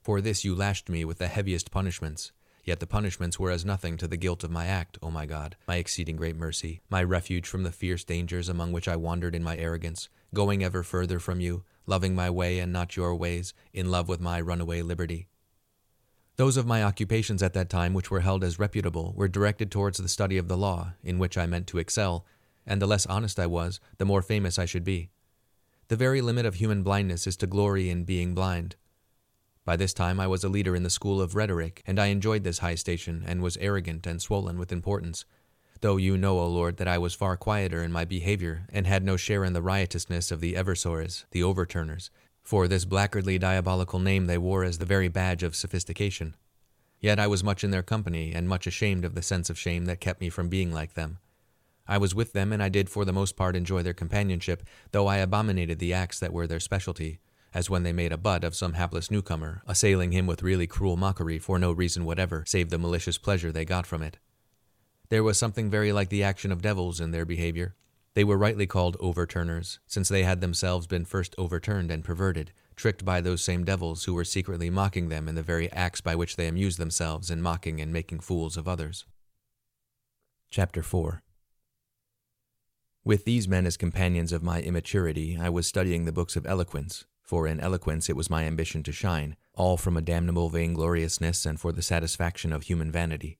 For 0.00 0.20
this 0.20 0.44
you 0.44 0.54
lashed 0.54 0.88
me 0.88 1.04
with 1.04 1.18
the 1.18 1.26
heaviest 1.26 1.70
punishments, 1.70 2.32
Yet 2.66 2.80
the 2.80 2.86
punishments 2.86 3.38
were 3.38 3.52
as 3.52 3.64
nothing 3.64 3.96
to 3.98 4.08
the 4.08 4.16
guilt 4.16 4.42
of 4.42 4.50
my 4.50 4.66
act, 4.66 4.98
O 5.00 5.08
my 5.08 5.24
God, 5.24 5.54
my 5.68 5.76
exceeding 5.76 6.16
great 6.16 6.34
mercy, 6.34 6.82
my 6.90 7.00
refuge 7.00 7.46
from 7.46 7.62
the 7.62 7.70
fierce 7.70 8.02
dangers 8.02 8.48
among 8.48 8.72
which 8.72 8.88
I 8.88 8.96
wandered 8.96 9.36
in 9.36 9.44
my 9.44 9.56
arrogance, 9.56 10.08
going 10.34 10.64
ever 10.64 10.82
further 10.82 11.20
from 11.20 11.38
you, 11.38 11.62
loving 11.86 12.16
my 12.16 12.28
way 12.28 12.58
and 12.58 12.72
not 12.72 12.96
your 12.96 13.14
ways, 13.14 13.54
in 13.72 13.92
love 13.92 14.08
with 14.08 14.20
my 14.20 14.40
runaway 14.40 14.82
liberty. 14.82 15.28
Those 16.34 16.56
of 16.56 16.66
my 16.66 16.82
occupations 16.82 17.40
at 17.40 17.54
that 17.54 17.70
time 17.70 17.94
which 17.94 18.10
were 18.10 18.20
held 18.20 18.42
as 18.42 18.58
reputable 18.58 19.14
were 19.16 19.28
directed 19.28 19.70
towards 19.70 19.98
the 19.98 20.08
study 20.08 20.36
of 20.36 20.48
the 20.48 20.56
law, 20.56 20.94
in 21.04 21.20
which 21.20 21.38
I 21.38 21.46
meant 21.46 21.68
to 21.68 21.78
excel, 21.78 22.26
and 22.66 22.82
the 22.82 22.86
less 22.86 23.06
honest 23.06 23.38
I 23.38 23.46
was, 23.46 23.80
the 23.98 24.04
more 24.04 24.22
famous 24.22 24.58
I 24.58 24.64
should 24.64 24.84
be. 24.84 25.10
The 25.88 25.96
very 25.96 26.20
limit 26.20 26.46
of 26.46 26.56
human 26.56 26.82
blindness 26.82 27.26
is 27.26 27.36
to 27.36 27.46
glory 27.46 27.90
in 27.90 28.04
being 28.04 28.34
blind. 28.34 28.76
By 29.64 29.76
this 29.76 29.94
time 29.94 30.20
I 30.20 30.26
was 30.26 30.44
a 30.44 30.48
leader 30.48 30.74
in 30.76 30.82
the 30.82 30.90
school 30.90 31.20
of 31.20 31.34
rhetoric, 31.34 31.82
and 31.86 31.98
I 31.98 32.06
enjoyed 32.06 32.44
this 32.44 32.58
high 32.58 32.74
station, 32.74 33.24
and 33.26 33.42
was 33.42 33.56
arrogant 33.58 34.06
and 34.06 34.22
swollen 34.22 34.58
with 34.58 34.72
importance. 34.72 35.24
Though 35.80 35.96
you 35.96 36.16
know, 36.16 36.38
O 36.38 36.46
Lord, 36.46 36.76
that 36.78 36.88
I 36.88 36.98
was 36.98 37.14
far 37.14 37.36
quieter 37.36 37.82
in 37.82 37.92
my 37.92 38.04
behavior, 38.04 38.66
and 38.72 38.86
had 38.86 39.04
no 39.04 39.16
share 39.16 39.44
in 39.44 39.52
the 39.52 39.62
riotousness 39.62 40.30
of 40.30 40.40
the 40.40 40.54
Eversores, 40.54 41.24
the 41.32 41.42
overturners, 41.42 42.10
for 42.42 42.68
this 42.68 42.84
blackguardly 42.84 43.38
diabolical 43.38 43.98
name 43.98 44.26
they 44.26 44.38
wore 44.38 44.64
as 44.64 44.78
the 44.78 44.86
very 44.86 45.08
badge 45.08 45.42
of 45.42 45.56
sophistication. 45.56 46.36
Yet 47.00 47.18
I 47.18 47.26
was 47.26 47.44
much 47.44 47.62
in 47.62 47.72
their 47.72 47.82
company, 47.82 48.32
and 48.32 48.48
much 48.48 48.66
ashamed 48.66 49.04
of 49.04 49.14
the 49.14 49.22
sense 49.22 49.50
of 49.50 49.58
shame 49.58 49.84
that 49.86 50.00
kept 50.00 50.20
me 50.20 50.30
from 50.30 50.48
being 50.48 50.72
like 50.72 50.94
them. 50.94 51.18
I 51.88 51.98
was 51.98 52.14
with 52.14 52.32
them, 52.32 52.52
and 52.52 52.62
I 52.62 52.68
did 52.68 52.90
for 52.90 53.04
the 53.04 53.12
most 53.12 53.36
part 53.36 53.56
enjoy 53.56 53.82
their 53.82 53.94
companionship, 53.94 54.62
though 54.92 55.06
I 55.06 55.18
abominated 55.18 55.78
the 55.78 55.92
acts 55.92 56.18
that 56.20 56.32
were 56.32 56.46
their 56.46 56.60
specialty, 56.60 57.20
as 57.54 57.70
when 57.70 57.84
they 57.84 57.92
made 57.92 58.12
a 58.12 58.18
butt 58.18 58.44
of 58.44 58.54
some 58.54 58.74
hapless 58.74 59.10
newcomer, 59.10 59.62
assailing 59.66 60.12
him 60.12 60.26
with 60.26 60.42
really 60.42 60.66
cruel 60.66 60.96
mockery 60.96 61.38
for 61.38 61.58
no 61.58 61.72
reason 61.72 62.04
whatever 62.04 62.44
save 62.46 62.70
the 62.70 62.78
malicious 62.78 63.18
pleasure 63.18 63.52
they 63.52 63.64
got 63.64 63.86
from 63.86 64.02
it. 64.02 64.18
There 65.08 65.22
was 65.22 65.38
something 65.38 65.70
very 65.70 65.92
like 65.92 66.08
the 66.08 66.24
action 66.24 66.50
of 66.50 66.62
devils 66.62 67.00
in 67.00 67.12
their 67.12 67.24
behavior. 67.24 67.76
They 68.14 68.24
were 68.24 68.38
rightly 68.38 68.66
called 68.66 68.96
overturners, 68.98 69.78
since 69.86 70.08
they 70.08 70.24
had 70.24 70.40
themselves 70.40 70.86
been 70.86 71.04
first 71.04 71.34
overturned 71.38 71.90
and 71.90 72.02
perverted, 72.02 72.52
tricked 72.74 73.04
by 73.04 73.20
those 73.20 73.42
same 73.42 73.64
devils 73.64 74.04
who 74.04 74.14
were 74.14 74.24
secretly 74.24 74.70
mocking 74.70 75.08
them 75.08 75.28
in 75.28 75.34
the 75.34 75.42
very 75.42 75.70
acts 75.70 76.00
by 76.00 76.14
which 76.14 76.36
they 76.36 76.48
amused 76.48 76.78
themselves 76.78 77.30
in 77.30 77.40
mocking 77.40 77.80
and 77.80 77.92
making 77.92 78.20
fools 78.20 78.56
of 78.56 78.66
others. 78.66 79.04
Chapter 80.50 80.82
4 80.82 81.22
With 83.06 83.24
these 83.24 83.46
men 83.46 83.66
as 83.66 83.76
companions 83.76 84.32
of 84.32 84.42
my 84.42 84.60
immaturity, 84.60 85.38
I 85.40 85.48
was 85.48 85.68
studying 85.68 86.06
the 86.06 86.12
books 86.12 86.34
of 86.34 86.44
eloquence, 86.44 87.04
for 87.22 87.46
in 87.46 87.60
eloquence 87.60 88.08
it 88.10 88.16
was 88.16 88.28
my 88.28 88.42
ambition 88.42 88.82
to 88.82 88.90
shine, 88.90 89.36
all 89.54 89.76
from 89.76 89.96
a 89.96 90.02
damnable 90.02 90.50
vaingloriousness 90.50 91.46
and 91.46 91.60
for 91.60 91.70
the 91.70 91.82
satisfaction 91.82 92.52
of 92.52 92.64
human 92.64 92.90
vanity. 92.90 93.38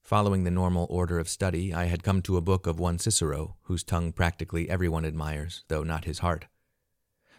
Following 0.00 0.44
the 0.44 0.50
normal 0.50 0.86
order 0.88 1.18
of 1.18 1.28
study, 1.28 1.74
I 1.74 1.84
had 1.84 2.02
come 2.02 2.22
to 2.22 2.38
a 2.38 2.40
book 2.40 2.66
of 2.66 2.80
one 2.80 2.98
Cicero, 2.98 3.56
whose 3.64 3.84
tongue 3.84 4.10
practically 4.10 4.70
everyone 4.70 5.04
admires, 5.04 5.64
though 5.68 5.82
not 5.82 6.06
his 6.06 6.20
heart. 6.20 6.46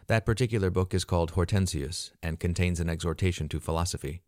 That 0.05 0.27
particular 0.27 0.69
book 0.69 0.93
is 0.93 1.03
called 1.03 1.31
Hortensius, 1.31 2.11
and 2.21 2.39
contains 2.39 2.79
an 2.79 2.91
exhortation 2.91 3.49
to 3.49 3.59
philosophy. 3.59 4.21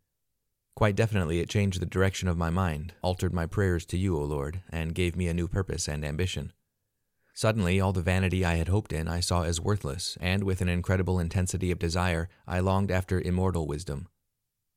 Quite 0.74 0.96
definitely 0.96 1.38
it 1.38 1.48
changed 1.48 1.80
the 1.80 1.86
direction 1.86 2.26
of 2.26 2.36
my 2.36 2.50
mind, 2.50 2.94
altered 3.00 3.32
my 3.32 3.46
prayers 3.46 3.86
to 3.86 3.96
you, 3.96 4.16
O 4.16 4.24
Lord, 4.24 4.62
and 4.70 4.92
gave 4.92 5.14
me 5.14 5.28
a 5.28 5.34
new 5.34 5.46
purpose 5.46 5.86
and 5.86 6.04
ambition. 6.04 6.52
Suddenly, 7.34 7.80
all 7.80 7.92
the 7.92 8.02
vanity 8.02 8.44
I 8.44 8.56
had 8.56 8.68
hoped 8.68 8.92
in 8.92 9.08
I 9.08 9.20
saw 9.20 9.42
as 9.42 9.60
worthless, 9.60 10.18
and 10.20 10.44
with 10.44 10.60
an 10.60 10.68
incredible 10.68 11.18
intensity 11.18 11.70
of 11.70 11.78
desire, 11.78 12.28
I 12.46 12.60
longed 12.60 12.90
after 12.90 13.20
immortal 13.20 13.66
wisdom. 13.66 14.08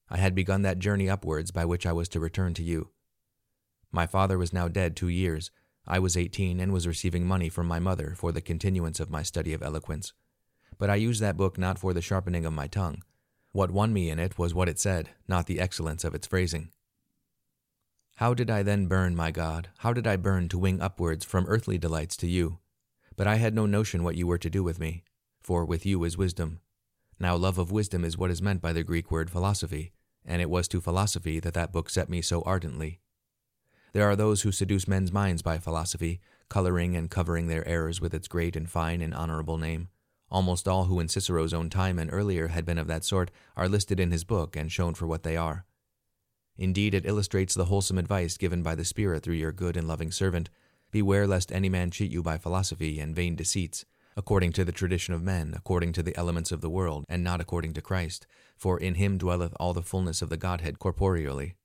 I 0.10 0.18
had 0.18 0.36
begun 0.36 0.62
that 0.62 0.80
journey 0.80 1.10
upwards 1.10 1.52
by 1.52 1.66
which 1.66 1.86
I 1.86 1.92
was 1.92 2.08
to 2.10 2.20
return 2.20 2.54
to 2.54 2.64
you. 2.64 2.92
My 3.92 4.08
father 4.08 4.38
was 4.38 4.54
now 4.54 4.68
dead 4.68 4.96
two 4.96 5.10
years. 5.10 5.52
I 5.88 6.00
was 6.00 6.16
eighteen 6.16 6.60
and 6.60 6.72
was 6.72 6.88
receiving 6.88 7.26
money 7.26 7.50
from 7.50 7.68
my 7.68 7.80
mother 7.80 8.14
for 8.16 8.32
the 8.32 8.42
continuance 8.42 9.00
of 9.00 9.10
my 9.10 9.22
study 9.24 9.54
of 9.54 9.62
eloquence. 9.62 10.14
But 10.78 10.90
I 10.90 10.96
used 10.96 11.22
that 11.22 11.38
book 11.38 11.58
not 11.58 11.78
for 11.78 11.94
the 11.94 12.02
sharpening 12.02 12.46
of 12.46 12.54
my 12.54 12.68
tongue. 12.68 13.04
What 13.52 13.72
won 13.72 13.94
me 13.94 14.10
in 14.10 14.20
it 14.20 14.38
was 14.38 14.54
what 14.54 14.70
it 14.70 14.80
said, 14.80 15.10
not 15.28 15.46
the 15.46 15.60
excellence 15.60 16.04
of 16.04 16.16
its 16.16 16.28
phrasing. 16.28 16.72
How 18.20 18.34
did 18.34 18.50
I 18.50 18.64
then 18.64 18.88
burn, 18.88 19.14
my 19.14 19.30
God? 19.30 19.68
How 19.80 19.92
did 19.92 20.08
I 20.08 20.16
burn 20.16 20.48
to 20.48 20.58
wing 20.58 20.80
upwards 20.80 21.26
from 21.26 21.46
earthly 21.48 21.78
delights 21.78 22.16
to 22.18 22.28
you? 22.28 22.60
But 23.18 23.28
I 23.28 23.36
had 23.36 23.54
no 23.54 23.66
notion 23.66 24.06
what 24.06 24.16
you 24.16 24.26
were 24.26 24.38
to 24.38 24.50
do 24.50 24.64
with 24.64 24.80
me, 24.80 25.04
for 25.42 25.66
with 25.66 25.86
you 25.86 26.02
is 26.06 26.18
wisdom. 26.18 26.62
Now, 27.20 27.36
love 27.36 27.58
of 27.58 27.74
wisdom 27.74 28.06
is 28.06 28.18
what 28.18 28.32
is 28.32 28.42
meant 28.42 28.62
by 28.62 28.72
the 28.72 28.84
Greek 28.84 29.12
word 29.12 29.30
philosophy, 29.30 29.92
and 30.24 30.42
it 30.42 30.50
was 30.50 30.70
to 30.70 30.80
philosophy 30.80 31.42
that 31.42 31.54
that 31.56 31.74
book 31.74 31.90
set 31.90 32.08
me 32.08 32.22
so 32.22 32.42
ardently. 32.44 33.02
There 33.92 34.10
are 34.10 34.16
those 34.16 34.44
who 34.44 34.52
seduce 34.54 34.88
men's 34.88 35.12
minds 35.12 35.42
by 35.42 35.58
philosophy, 35.58 36.22
coloring 36.48 36.96
and 36.96 37.12
covering 37.12 37.48
their 37.48 37.68
errors 37.68 38.00
with 38.00 38.14
its 38.14 38.30
great 38.30 38.56
and 38.56 38.70
fine 38.70 39.02
and 39.02 39.14
honorable 39.14 39.58
name. 39.58 39.90
Almost 40.32 40.70
all 40.70 40.86
who 40.86 41.02
in 41.02 41.10
Cicero's 41.10 41.54
own 41.54 41.70
time 41.70 42.00
and 42.00 42.10
earlier 42.14 42.48
had 42.48 42.66
been 42.66 42.78
of 42.78 42.88
that 42.88 43.04
sort 43.04 43.30
are 43.58 43.68
listed 43.68 44.00
in 44.00 44.12
his 44.12 44.24
book 44.24 44.56
and 44.56 44.72
shown 44.72 44.94
for 44.94 45.06
what 45.06 45.24
they 45.24 45.36
are. 45.36 45.66
Indeed, 46.58 46.94
it 46.94 47.06
illustrates 47.06 47.54
the 47.54 47.66
wholesome 47.66 47.98
advice 47.98 48.38
given 48.38 48.64
by 48.64 48.76
the 48.76 48.86
Spirit 48.86 49.24
through 49.24 49.36
your 49.36 49.52
good 49.52 49.76
and 49.76 49.88
loving 49.88 50.12
servant 50.12 50.50
Beware 50.96 51.28
lest 51.28 51.52
any 51.52 51.68
man 51.68 51.92
cheat 51.92 52.10
you 52.10 52.24
by 52.24 52.38
philosophy 52.38 53.02
and 53.02 53.14
vain 53.14 53.36
deceits, 53.36 53.84
according 54.16 54.54
to 54.54 54.64
the 54.64 54.72
tradition 54.72 55.14
of 55.14 55.22
men, 55.22 55.54
according 55.54 55.92
to 55.92 56.02
the 56.02 56.16
elements 56.16 56.54
of 56.54 56.62
the 56.62 56.70
world, 56.70 57.04
and 57.10 57.22
not 57.22 57.42
according 57.42 57.74
to 57.74 57.82
Christ, 57.82 58.26
for 58.56 58.80
in 58.80 58.96
him 58.96 59.18
dwelleth 59.18 59.54
all 59.60 59.74
the 59.74 59.82
fullness 59.82 60.22
of 60.22 60.30
the 60.30 60.38
Godhead 60.38 60.80
corporeally. 60.80 61.56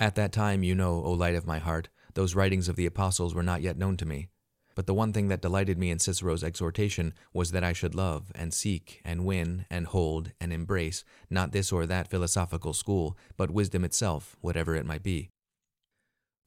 At 0.00 0.16
that 0.16 0.32
time, 0.32 0.64
you 0.64 0.74
know, 0.74 1.00
O 1.04 1.12
light 1.12 1.36
of 1.36 1.46
my 1.46 1.58
heart, 1.60 1.88
those 2.14 2.34
writings 2.34 2.68
of 2.68 2.74
the 2.74 2.86
apostles 2.86 3.36
were 3.36 3.42
not 3.44 3.62
yet 3.62 3.78
known 3.78 3.96
to 3.98 4.04
me, 4.04 4.30
but 4.76 4.86
the 4.86 4.94
one 4.94 5.12
thing 5.12 5.28
that 5.28 5.40
delighted 5.40 5.78
me 5.78 5.90
in 5.90 5.98
Cicero's 5.98 6.44
exhortation 6.44 7.14
was 7.32 7.50
that 7.50 7.64
I 7.64 7.72
should 7.72 7.94
love, 7.94 8.30
and 8.34 8.52
seek, 8.52 9.00
and 9.06 9.24
win, 9.24 9.64
and 9.70 9.86
hold, 9.86 10.32
and 10.38 10.52
embrace, 10.52 11.02
not 11.30 11.52
this 11.52 11.72
or 11.72 11.86
that 11.86 12.08
philosophical 12.08 12.74
school, 12.74 13.16
but 13.38 13.50
wisdom 13.50 13.84
itself, 13.84 14.36
whatever 14.42 14.76
it 14.76 14.84
might 14.84 15.02
be. 15.02 15.30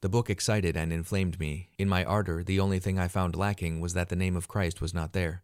The 0.01 0.09
book 0.09 0.29
excited 0.29 0.77
and 0.77 0.93
inflamed 0.93 1.39
me. 1.39 1.69
In 1.79 1.89
my 1.89 2.05
ardor, 2.05 2.43
the 2.43 2.59
only 2.59 2.77
thing 2.77 2.99
I 2.99 3.07
found 3.07 3.35
lacking 3.35 3.81
was 3.81 3.95
that 3.95 4.09
the 4.09 4.15
name 4.15 4.35
of 4.35 4.47
Christ 4.47 4.79
was 4.79 4.93
not 4.93 5.13
there. 5.13 5.41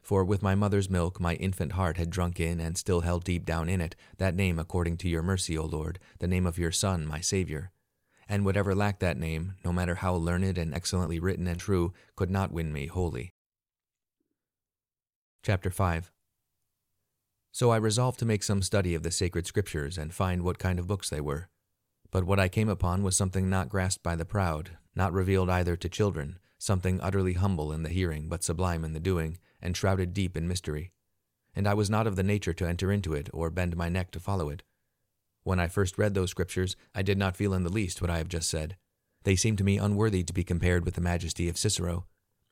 For 0.00 0.24
with 0.24 0.42
my 0.42 0.54
mother's 0.54 0.88
milk 0.88 1.20
my 1.20 1.34
infant 1.34 1.72
heart 1.72 1.98
had 1.98 2.10
drunk 2.10 2.40
in 2.40 2.60
and 2.60 2.78
still 2.78 3.02
held 3.02 3.24
deep 3.24 3.44
down 3.44 3.68
in 3.68 3.82
it 3.82 3.94
that 4.16 4.34
name 4.34 4.58
according 4.58 4.96
to 4.98 5.08
your 5.08 5.22
mercy, 5.22 5.56
O 5.56 5.66
Lord, 5.66 5.98
the 6.18 6.26
name 6.26 6.46
of 6.46 6.58
your 6.58 6.72
Son, 6.72 7.06
my 7.06 7.20
Saviour 7.20 7.72
and 8.32 8.46
whatever 8.46 8.74
lacked 8.74 9.00
that 9.00 9.18
name, 9.18 9.56
no 9.62 9.74
matter 9.74 9.96
how 9.96 10.14
learned 10.14 10.56
and 10.56 10.74
excellently 10.74 11.20
written 11.20 11.46
and 11.46 11.60
true, 11.60 11.92
could 12.16 12.30
not 12.30 12.50
win 12.50 12.72
me 12.72 12.86
wholly. 12.86 13.34
Chapter 15.42 15.70
5 15.70 16.10
So 17.52 17.68
I 17.68 17.76
resolved 17.76 18.18
to 18.20 18.24
make 18.24 18.42
some 18.42 18.62
study 18.62 18.94
of 18.94 19.02
the 19.02 19.10
sacred 19.10 19.46
scriptures 19.46 19.98
and 19.98 20.14
find 20.14 20.40
what 20.40 20.58
kind 20.58 20.78
of 20.78 20.86
books 20.86 21.10
they 21.10 21.20
were. 21.20 21.50
But 22.10 22.24
what 22.24 22.40
I 22.40 22.48
came 22.48 22.70
upon 22.70 23.02
was 23.02 23.18
something 23.18 23.50
not 23.50 23.68
grasped 23.68 24.02
by 24.02 24.16
the 24.16 24.24
proud, 24.24 24.78
not 24.94 25.12
revealed 25.12 25.50
either 25.50 25.76
to 25.76 25.88
children, 25.90 26.38
something 26.56 27.02
utterly 27.02 27.34
humble 27.34 27.70
in 27.70 27.82
the 27.82 27.90
hearing 27.90 28.30
but 28.30 28.42
sublime 28.42 28.82
in 28.82 28.94
the 28.94 28.98
doing, 28.98 29.36
and 29.60 29.76
shrouded 29.76 30.14
deep 30.14 30.38
in 30.38 30.48
mystery. 30.48 30.90
And 31.54 31.68
I 31.68 31.74
was 31.74 31.90
not 31.90 32.06
of 32.06 32.16
the 32.16 32.22
nature 32.22 32.54
to 32.54 32.66
enter 32.66 32.90
into 32.90 33.12
it 33.12 33.28
or 33.34 33.50
bend 33.50 33.76
my 33.76 33.90
neck 33.90 34.10
to 34.12 34.20
follow 34.20 34.48
it. 34.48 34.62
When 35.44 35.58
I 35.58 35.68
first 35.68 35.98
read 35.98 36.14
those 36.14 36.30
scriptures, 36.30 36.76
I 36.94 37.02
did 37.02 37.18
not 37.18 37.36
feel 37.36 37.52
in 37.54 37.64
the 37.64 37.72
least 37.72 38.00
what 38.00 38.10
I 38.10 38.18
have 38.18 38.28
just 38.28 38.48
said. 38.48 38.76
They 39.24 39.36
seemed 39.36 39.58
to 39.58 39.64
me 39.64 39.78
unworthy 39.78 40.22
to 40.24 40.32
be 40.32 40.44
compared 40.44 40.84
with 40.84 40.94
the 40.94 41.00
majesty 41.00 41.48
of 41.48 41.58
Cicero. 41.58 42.06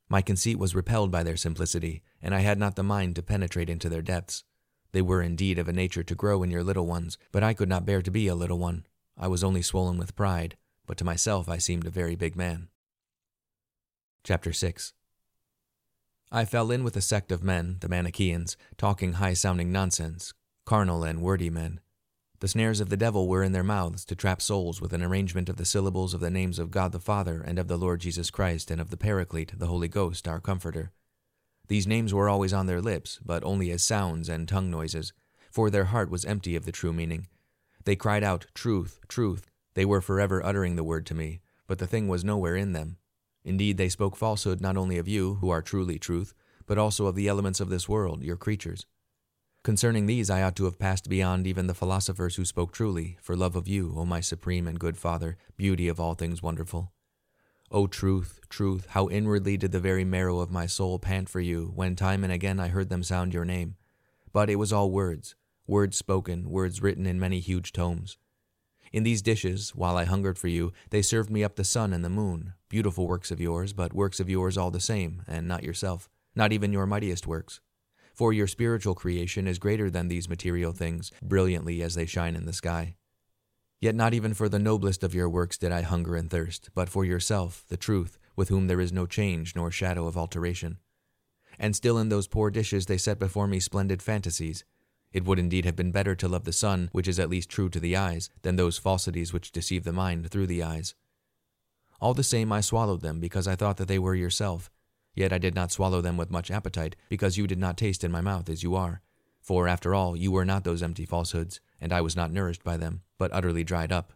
My 0.09 0.23
conceit 0.23 0.59
was 0.59 0.75
repelled 0.75 1.11
by 1.11 1.23
their 1.23 1.37
simplicity, 1.37 2.03
and 2.21 2.35
I 2.35 2.41
had 2.41 2.59
not 2.59 2.75
the 2.75 2.83
mind 2.83 3.15
to 3.17 3.23
penetrate 3.23 3.71
into 3.71 3.89
their 3.89 4.03
depths. 4.03 4.45
They 4.93 5.03
were 5.03 5.23
indeed 5.23 5.59
of 5.59 5.69
a 5.69 5.73
nature 5.73 6.03
to 6.03 6.15
grow 6.17 6.43
in 6.43 6.51
your 6.51 6.65
little 6.65 6.87
ones, 6.87 7.17
but 7.31 7.45
I 7.45 7.55
could 7.55 7.69
not 7.69 7.87
bear 7.87 8.03
to 8.03 8.11
be 8.11 8.27
a 8.27 8.35
little 8.35 8.59
one. 8.59 8.87
I 9.17 9.29
was 9.29 9.45
only 9.45 9.63
swollen 9.63 9.99
with 9.99 10.17
pride, 10.17 10.57
but 10.87 10.97
to 10.99 11.05
myself 11.05 11.49
I 11.49 11.59
seemed 11.59 11.87
a 11.87 11.91
very 11.91 12.17
big 12.17 12.35
man. 12.35 12.69
Chapter 14.25 14.53
6 14.53 14.93
I 16.33 16.45
fell 16.45 16.71
in 16.71 16.85
with 16.85 16.97
a 16.97 17.01
sect 17.01 17.33
of 17.33 17.43
men, 17.43 17.77
the 17.81 17.89
Manichaeans, 17.89 18.57
talking 18.77 19.15
high 19.15 19.35
sounding 19.35 19.71
nonsense, 19.73 20.33
carnal 20.65 21.05
and 21.05 21.21
wordy 21.23 21.51
men. 21.51 21.81
The 22.41 22.49
snares 22.49 22.81
of 22.81 22.89
the 22.89 22.97
devil 22.97 23.29
were 23.29 23.43
in 23.43 23.53
their 23.53 23.63
mouths 23.63 24.03
to 24.07 24.17
trap 24.17 24.41
souls 24.41 24.81
with 24.81 24.95
an 24.95 25.03
arrangement 25.03 25.51
of 25.51 25.57
the 25.57 25.67
syllables 25.67 26.15
of 26.15 26.21
the 26.21 26.31
names 26.31 26.59
of 26.59 26.71
God 26.71 26.91
the 26.93 26.99
Father 26.99 27.43
and 27.43 27.59
of 27.59 27.69
the 27.69 27.77
Lord 27.77 28.01
Jesus 28.01 28.31
Christ 28.31 28.71
and 28.71 28.81
of 28.81 28.89
the 28.89 28.97
Paraclete, 28.97 29.59
the 29.59 29.67
Holy 29.67 29.89
Ghost, 29.89 30.27
our 30.27 30.41
Comforter. 30.41 30.91
These 31.69 31.87
names 31.87 32.15
were 32.15 32.31
always 32.31 32.55
on 32.55 32.65
their 32.65 32.81
lips, 32.81 33.21
but 33.23 33.45
only 33.45 33.71
as 33.71 33.83
sounds 33.83 34.31
and 34.31 34.49
tongue 34.49 34.71
noises, 34.71 35.13
for 35.51 35.69
their 35.69 35.85
heart 35.85 36.11
was 36.11 36.25
empty 36.25 36.57
of 36.57 36.65
the 36.65 36.73
true 36.73 36.95
meaning. 36.95 37.29
They 37.85 37.95
cried 37.95 38.25
out, 38.25 38.47
Truth, 38.55 39.01
truth. 39.07 39.47
They 39.75 39.85
were 39.85 40.01
forever 40.01 40.43
uttering 40.43 40.77
the 40.77 40.85
word 40.85 41.05
to 41.07 41.15
me, 41.15 41.43
but 41.67 41.79
the 41.79 41.87
thing 41.87 42.09
was 42.09 42.25
nowhere 42.25 42.57
in 42.57 42.73
them. 42.73 42.97
Indeed, 43.45 43.77
they 43.77 43.91
spoke 43.91 44.17
falsehood 44.17 44.63
not 44.63 44.79
only 44.79 44.97
of 44.97 45.07
you, 45.07 45.35
who 45.37 45.51
are 45.51 45.61
truly 45.61 45.99
truth, 45.99 46.33
but 46.67 46.79
also 46.79 47.07
of 47.07 47.17
the 47.17 47.29
elements 47.29 47.61
of 47.61 47.69
this 47.69 47.89
world, 47.89 48.23
your 48.23 48.37
creatures. 48.37 48.87
Concerning 49.63 50.07
these 50.07 50.31
I 50.31 50.43
ought 50.43 50.57
to 50.57 50.65
have 50.65 50.79
passed 50.79 51.11
beyond 51.11 51.47
even 51.47 51.67
the 51.67 51.75
philosophers 51.75 52.37
who 52.37 52.47
spoke 52.47 52.73
truly, 52.73 53.19
for 53.21 53.37
love 53.37 53.57
of 53.57 53.69
you, 53.69 53.93
O 53.95 54.07
my 54.07 54.21
supreme 54.21 54.67
and 54.67 54.81
good 54.81 54.97
Father, 54.97 55.37
beauty 55.59 55.87
of 55.87 56.01
all 56.01 56.15
things 56.15 56.43
wonderful. 56.43 56.93
O 57.71 57.87
truth, 57.87 58.41
truth, 58.49 58.87
how 58.91 59.11
inwardly 59.11 59.59
did 59.59 59.71
the 59.71 59.79
very 59.79 60.03
marrow 60.03 60.39
of 60.41 60.51
my 60.51 60.65
soul 60.65 60.99
pant 60.99 61.29
for 61.29 61.41
you, 61.41 61.73
when 61.75 61.95
time 61.95 62.25
and 62.25 62.33
again 62.33 62.59
I 62.59 62.69
heard 62.69 62.89
them 62.89 63.03
sound 63.03 63.35
your 63.35 63.45
name. 63.45 63.77
But 64.33 64.49
it 64.49 64.57
was 64.57 64.73
all 64.73 64.91
words, 64.91 65.35
words 65.67 65.99
spoken, 65.99 66.49
words 66.49 66.81
written 66.81 67.05
in 67.05 67.21
many 67.21 67.39
huge 67.39 67.71
tomes. 67.71 68.17
In 68.95 69.03
these 69.03 69.21
dishes, 69.21 69.75
while 69.75 69.99
I 69.99 70.05
hungered 70.07 70.39
for 70.39 70.49
you, 70.49 70.73
they 70.89 71.03
served 71.03 71.29
me 71.29 71.45
up 71.45 71.57
the 71.57 71.65
sun 71.65 71.93
and 71.93 72.03
the 72.03 72.09
moon, 72.09 72.55
beautiful 72.71 73.07
works 73.07 73.31
of 73.31 73.43
yours, 73.43 73.75
but 73.75 73.93
works 73.93 74.21
of 74.21 74.31
yours 74.31 74.57
all 74.57 74.71
the 74.71 74.81
same, 74.81 75.23
and 75.29 75.47
not 75.47 75.65
yourself, 75.65 76.09
not 76.35 76.51
even 76.51 76.73
your 76.73 76.87
mightiest 76.87 77.27
works. 77.27 77.61
For 78.21 78.35
your 78.35 78.49
spiritual 78.49 78.95
creation 78.95 79.47
is 79.47 79.59
greater 79.59 79.89
than 79.89 80.09
these 80.09 80.29
material 80.29 80.73
things, 80.73 81.11
brilliantly 81.23 81.81
as 81.81 81.95
they 81.95 82.05
shine 82.05 82.37
in 82.37 82.45
the 82.45 82.53
sky. 82.53 82.97
Yet 83.81 83.95
not 83.95 84.13
even 84.13 84.35
for 84.35 84.47
the 84.47 84.59
noblest 84.59 85.03
of 85.03 85.15
your 85.15 85.31
works 85.31 85.57
did 85.57 85.73
I 85.73 85.81
hunger 85.81 86.17
and 86.17 86.29
thirst, 86.29 86.69
but 86.75 86.91
for 86.91 87.03
yourself, 87.03 87.65
the 87.71 87.79
truth, 87.79 88.19
with 88.37 88.51
whom 88.51 88.67
there 88.67 88.79
is 88.79 88.93
no 88.93 89.07
change 89.07 89.57
nor 89.57 89.71
shadow 89.71 90.07
of 90.07 90.19
alteration. 90.19 90.77
And 91.59 91.75
still 91.75 91.97
in 91.97 92.11
those 92.11 92.29
poor 92.29 92.51
dishes 92.51 92.85
they 92.85 92.99
set 92.99 93.19
before 93.19 93.47
me 93.47 93.59
splendid 93.59 94.03
fantasies. 94.03 94.67
It 95.15 95.25
would 95.25 95.39
indeed 95.39 95.65
have 95.65 95.77
been 95.77 95.91
better 95.91 96.15
to 96.17 96.29
love 96.29 96.45
the 96.45 96.53
sun, 96.53 96.91
which 96.93 97.09
is 97.09 97.19
at 97.19 97.31
least 97.31 97.49
true 97.49 97.71
to 97.71 97.81
the 97.81 97.97
eyes, 97.97 98.29
than 98.43 98.57
those 98.57 98.77
falsities 98.77 99.33
which 99.33 99.51
deceive 99.51 99.85
the 99.85 99.95
mind 99.95 100.31
through 100.31 100.49
the 100.49 100.63
eyes. 100.63 100.95
All 102.03 102.13
the 102.13 102.23
same, 102.23 102.53
I 102.53 102.61
swallowed 102.61 103.01
them, 103.01 103.19
because 103.19 103.49
I 103.49 103.57
thought 103.57 103.79
that 103.79 103.89
they 103.89 103.99
were 103.99 104.15
yourself. 104.15 104.71
Yet 105.21 105.35
I 105.35 105.39
did 105.39 105.55
not 105.55 105.71
swallow 105.71 106.01
them 106.01 106.17
with 106.17 106.31
much 106.31 106.51
appetite, 106.51 106.97
because 107.11 107.37
you 107.37 107.47
did 107.47 107.59
not 107.59 107.77
taste 107.77 108.05
in 108.05 108.11
my 108.11 108.23
mouth 108.23 108.49
as 108.49 108.63
you 108.63 108.75
are. 108.75 109.03
For, 109.43 109.69
after 109.69 109.95
all, 109.95 110.17
you 110.17 110.33
were 110.33 110.47
not 110.47 110.65
those 110.65 110.83
empty 110.83 111.05
falsehoods, 111.05 111.61
and 111.79 111.93
I 111.93 112.01
was 112.01 112.17
not 112.17 112.33
nourished 112.33 112.65
by 112.65 112.79
them, 112.79 113.03
but 113.19 113.31
utterly 113.31 113.63
dried 113.63 113.93
up. 113.93 114.15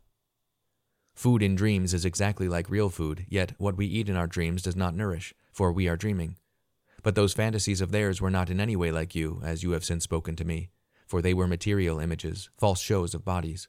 Food 1.14 1.42
in 1.42 1.56
dreams 1.56 1.92
is 1.92 2.06
exactly 2.06 2.48
like 2.48 2.70
real 2.70 2.88
food, 2.88 3.26
yet 3.28 3.52
what 3.58 3.76
we 3.76 3.84
eat 3.84 4.08
in 4.08 4.16
our 4.16 4.26
dreams 4.26 4.62
does 4.62 4.76
not 4.76 4.96
nourish, 4.96 5.34
for 5.52 5.70
we 5.70 5.88
are 5.88 5.96
dreaming. 5.98 6.36
But 7.02 7.16
those 7.16 7.34
fantasies 7.34 7.82
of 7.82 7.90
theirs 7.90 8.22
were 8.22 8.30
not 8.30 8.48
in 8.48 8.58
any 8.58 8.74
way 8.74 8.90
like 8.90 9.14
you, 9.14 9.42
as 9.44 9.62
you 9.62 9.72
have 9.72 9.84
since 9.84 10.04
spoken 10.04 10.36
to 10.36 10.44
me, 10.46 10.70
for 11.06 11.20
they 11.20 11.34
were 11.34 11.46
material 11.46 12.00
images, 12.00 12.48
false 12.56 12.80
shows 12.80 13.12
of 13.12 13.26
bodies. 13.26 13.68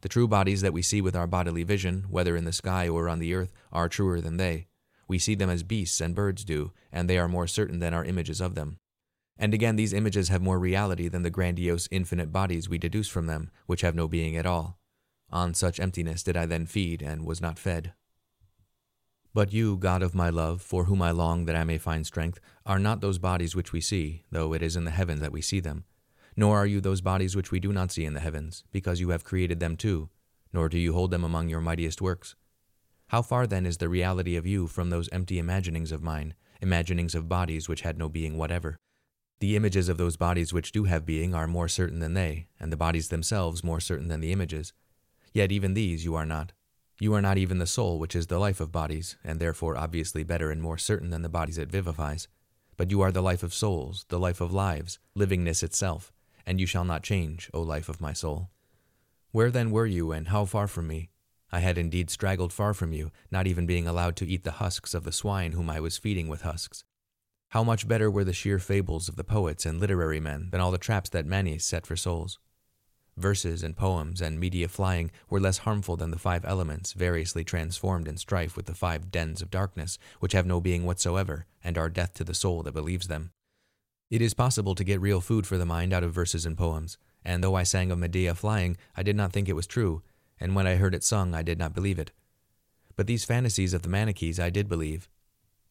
The 0.00 0.08
true 0.08 0.26
bodies 0.26 0.62
that 0.62 0.72
we 0.72 0.80
see 0.80 1.02
with 1.02 1.14
our 1.14 1.26
bodily 1.26 1.62
vision, 1.62 2.06
whether 2.08 2.34
in 2.34 2.46
the 2.46 2.52
sky 2.52 2.88
or 2.88 3.10
on 3.10 3.18
the 3.18 3.34
earth, 3.34 3.52
are 3.70 3.90
truer 3.90 4.22
than 4.22 4.38
they. 4.38 4.68
We 5.06 5.18
see 5.18 5.34
them 5.34 5.50
as 5.50 5.62
beasts 5.62 6.00
and 6.00 6.14
birds 6.14 6.44
do, 6.44 6.72
and 6.92 7.08
they 7.08 7.18
are 7.18 7.28
more 7.28 7.46
certain 7.46 7.78
than 7.78 7.94
our 7.94 8.04
images 8.04 8.40
of 8.40 8.54
them. 8.54 8.78
And 9.36 9.52
again, 9.52 9.76
these 9.76 9.92
images 9.92 10.28
have 10.28 10.42
more 10.42 10.58
reality 10.58 11.08
than 11.08 11.22
the 11.22 11.30
grandiose 11.30 11.88
infinite 11.90 12.32
bodies 12.32 12.68
we 12.68 12.78
deduce 12.78 13.08
from 13.08 13.26
them, 13.26 13.50
which 13.66 13.80
have 13.80 13.94
no 13.94 14.06
being 14.06 14.36
at 14.36 14.46
all. 14.46 14.78
On 15.30 15.54
such 15.54 15.80
emptiness 15.80 16.22
did 16.22 16.36
I 16.36 16.46
then 16.46 16.66
feed, 16.66 17.02
and 17.02 17.26
was 17.26 17.40
not 17.40 17.58
fed. 17.58 17.92
But 19.34 19.52
you, 19.52 19.76
God 19.76 20.02
of 20.02 20.14
my 20.14 20.30
love, 20.30 20.62
for 20.62 20.84
whom 20.84 21.02
I 21.02 21.10
long 21.10 21.46
that 21.46 21.56
I 21.56 21.64
may 21.64 21.78
find 21.78 22.06
strength, 22.06 22.38
are 22.64 22.78
not 22.78 23.00
those 23.00 23.18
bodies 23.18 23.56
which 23.56 23.72
we 23.72 23.80
see, 23.80 24.22
though 24.30 24.52
it 24.52 24.62
is 24.62 24.76
in 24.76 24.84
the 24.84 24.92
heavens 24.92 25.20
that 25.20 25.32
we 25.32 25.42
see 25.42 25.58
them. 25.58 25.84
Nor 26.36 26.56
are 26.58 26.66
you 26.66 26.80
those 26.80 27.00
bodies 27.00 27.34
which 27.34 27.50
we 27.50 27.58
do 27.58 27.72
not 27.72 27.90
see 27.90 28.04
in 28.04 28.14
the 28.14 28.20
heavens, 28.20 28.62
because 28.70 29.00
you 29.00 29.08
have 29.08 29.24
created 29.24 29.58
them 29.58 29.76
too, 29.76 30.08
nor 30.52 30.68
do 30.68 30.78
you 30.78 30.92
hold 30.92 31.10
them 31.10 31.24
among 31.24 31.48
your 31.48 31.60
mightiest 31.60 32.00
works. 32.00 32.36
How 33.14 33.22
far 33.22 33.46
then 33.46 33.64
is 33.64 33.76
the 33.76 33.88
reality 33.88 34.34
of 34.34 34.44
you 34.44 34.66
from 34.66 34.90
those 34.90 35.08
empty 35.12 35.38
imaginings 35.38 35.92
of 35.92 36.02
mine, 36.02 36.34
imaginings 36.60 37.14
of 37.14 37.28
bodies 37.28 37.68
which 37.68 37.82
had 37.82 37.96
no 37.96 38.08
being 38.08 38.36
whatever? 38.36 38.76
The 39.38 39.54
images 39.54 39.88
of 39.88 39.98
those 39.98 40.16
bodies 40.16 40.52
which 40.52 40.72
do 40.72 40.82
have 40.82 41.06
being 41.06 41.32
are 41.32 41.46
more 41.46 41.68
certain 41.68 42.00
than 42.00 42.14
they, 42.14 42.48
and 42.58 42.72
the 42.72 42.76
bodies 42.76 43.10
themselves 43.10 43.62
more 43.62 43.78
certain 43.78 44.08
than 44.08 44.20
the 44.20 44.32
images. 44.32 44.72
Yet 45.32 45.52
even 45.52 45.74
these 45.74 46.04
you 46.04 46.16
are 46.16 46.26
not. 46.26 46.54
You 46.98 47.14
are 47.14 47.22
not 47.22 47.38
even 47.38 47.58
the 47.58 47.68
soul 47.68 48.00
which 48.00 48.16
is 48.16 48.26
the 48.26 48.40
life 48.40 48.58
of 48.58 48.72
bodies, 48.72 49.14
and 49.22 49.38
therefore 49.38 49.76
obviously 49.76 50.24
better 50.24 50.50
and 50.50 50.60
more 50.60 50.76
certain 50.76 51.10
than 51.10 51.22
the 51.22 51.28
bodies 51.28 51.56
it 51.56 51.70
vivifies. 51.70 52.26
But 52.76 52.90
you 52.90 53.00
are 53.00 53.12
the 53.12 53.22
life 53.22 53.44
of 53.44 53.54
souls, 53.54 54.06
the 54.08 54.18
life 54.18 54.40
of 54.40 54.52
lives, 54.52 54.98
livingness 55.14 55.62
itself, 55.62 56.12
and 56.44 56.58
you 56.58 56.66
shall 56.66 56.84
not 56.84 57.04
change, 57.04 57.48
O 57.54 57.62
life 57.62 57.88
of 57.88 58.00
my 58.00 58.12
soul. 58.12 58.50
Where 59.30 59.52
then 59.52 59.70
were 59.70 59.86
you, 59.86 60.10
and 60.10 60.26
how 60.26 60.46
far 60.46 60.66
from 60.66 60.88
me? 60.88 61.10
I 61.54 61.60
had 61.60 61.78
indeed 61.78 62.10
straggled 62.10 62.52
far 62.52 62.74
from 62.74 62.92
you, 62.92 63.12
not 63.30 63.46
even 63.46 63.64
being 63.64 63.86
allowed 63.86 64.16
to 64.16 64.26
eat 64.26 64.42
the 64.42 64.58
husks 64.58 64.92
of 64.92 65.04
the 65.04 65.12
swine 65.12 65.52
whom 65.52 65.70
I 65.70 65.78
was 65.78 65.96
feeding 65.96 66.26
with 66.26 66.42
husks. 66.42 66.82
How 67.50 67.62
much 67.62 67.86
better 67.86 68.10
were 68.10 68.24
the 68.24 68.32
sheer 68.32 68.58
fables 68.58 69.08
of 69.08 69.14
the 69.14 69.22
poets 69.22 69.64
and 69.64 69.78
literary 69.78 70.18
men 70.18 70.48
than 70.50 70.60
all 70.60 70.72
the 70.72 70.78
traps 70.78 71.10
that 71.10 71.26
Manes 71.26 71.62
set 71.62 71.86
for 71.86 71.94
souls? 71.94 72.40
Verses 73.16 73.62
and 73.62 73.76
poems 73.76 74.20
and 74.20 74.40
Medea 74.40 74.66
flying 74.66 75.12
were 75.30 75.38
less 75.38 75.58
harmful 75.58 75.96
than 75.96 76.10
the 76.10 76.18
five 76.18 76.44
elements, 76.44 76.92
variously 76.92 77.44
transformed 77.44 78.08
in 78.08 78.16
strife 78.16 78.56
with 78.56 78.66
the 78.66 78.74
five 78.74 79.12
dens 79.12 79.40
of 79.40 79.52
darkness, 79.52 79.96
which 80.18 80.32
have 80.32 80.46
no 80.46 80.60
being 80.60 80.84
whatsoever, 80.84 81.46
and 81.62 81.78
are 81.78 81.88
death 81.88 82.14
to 82.14 82.24
the 82.24 82.34
soul 82.34 82.64
that 82.64 82.74
believes 82.74 83.06
them. 83.06 83.30
It 84.10 84.20
is 84.20 84.34
possible 84.34 84.74
to 84.74 84.82
get 84.82 85.00
real 85.00 85.20
food 85.20 85.46
for 85.46 85.56
the 85.56 85.64
mind 85.64 85.92
out 85.92 86.02
of 86.02 86.12
verses 86.12 86.46
and 86.46 86.58
poems, 86.58 86.98
and 87.24 87.44
though 87.44 87.54
I 87.54 87.62
sang 87.62 87.92
of 87.92 88.00
Medea 88.00 88.34
flying, 88.34 88.76
I 88.96 89.04
did 89.04 89.14
not 89.14 89.32
think 89.32 89.48
it 89.48 89.52
was 89.52 89.68
true, 89.68 90.02
and 90.40 90.54
when 90.54 90.66
I 90.66 90.76
heard 90.76 90.94
it 90.94 91.04
sung, 91.04 91.34
I 91.34 91.42
did 91.42 91.58
not 91.58 91.74
believe 91.74 91.98
it. 91.98 92.12
But 92.96 93.06
these 93.06 93.24
fantasies 93.24 93.74
of 93.74 93.82
the 93.82 93.88
Manichees 93.88 94.38
I 94.38 94.50
did 94.50 94.68
believe, 94.68 95.08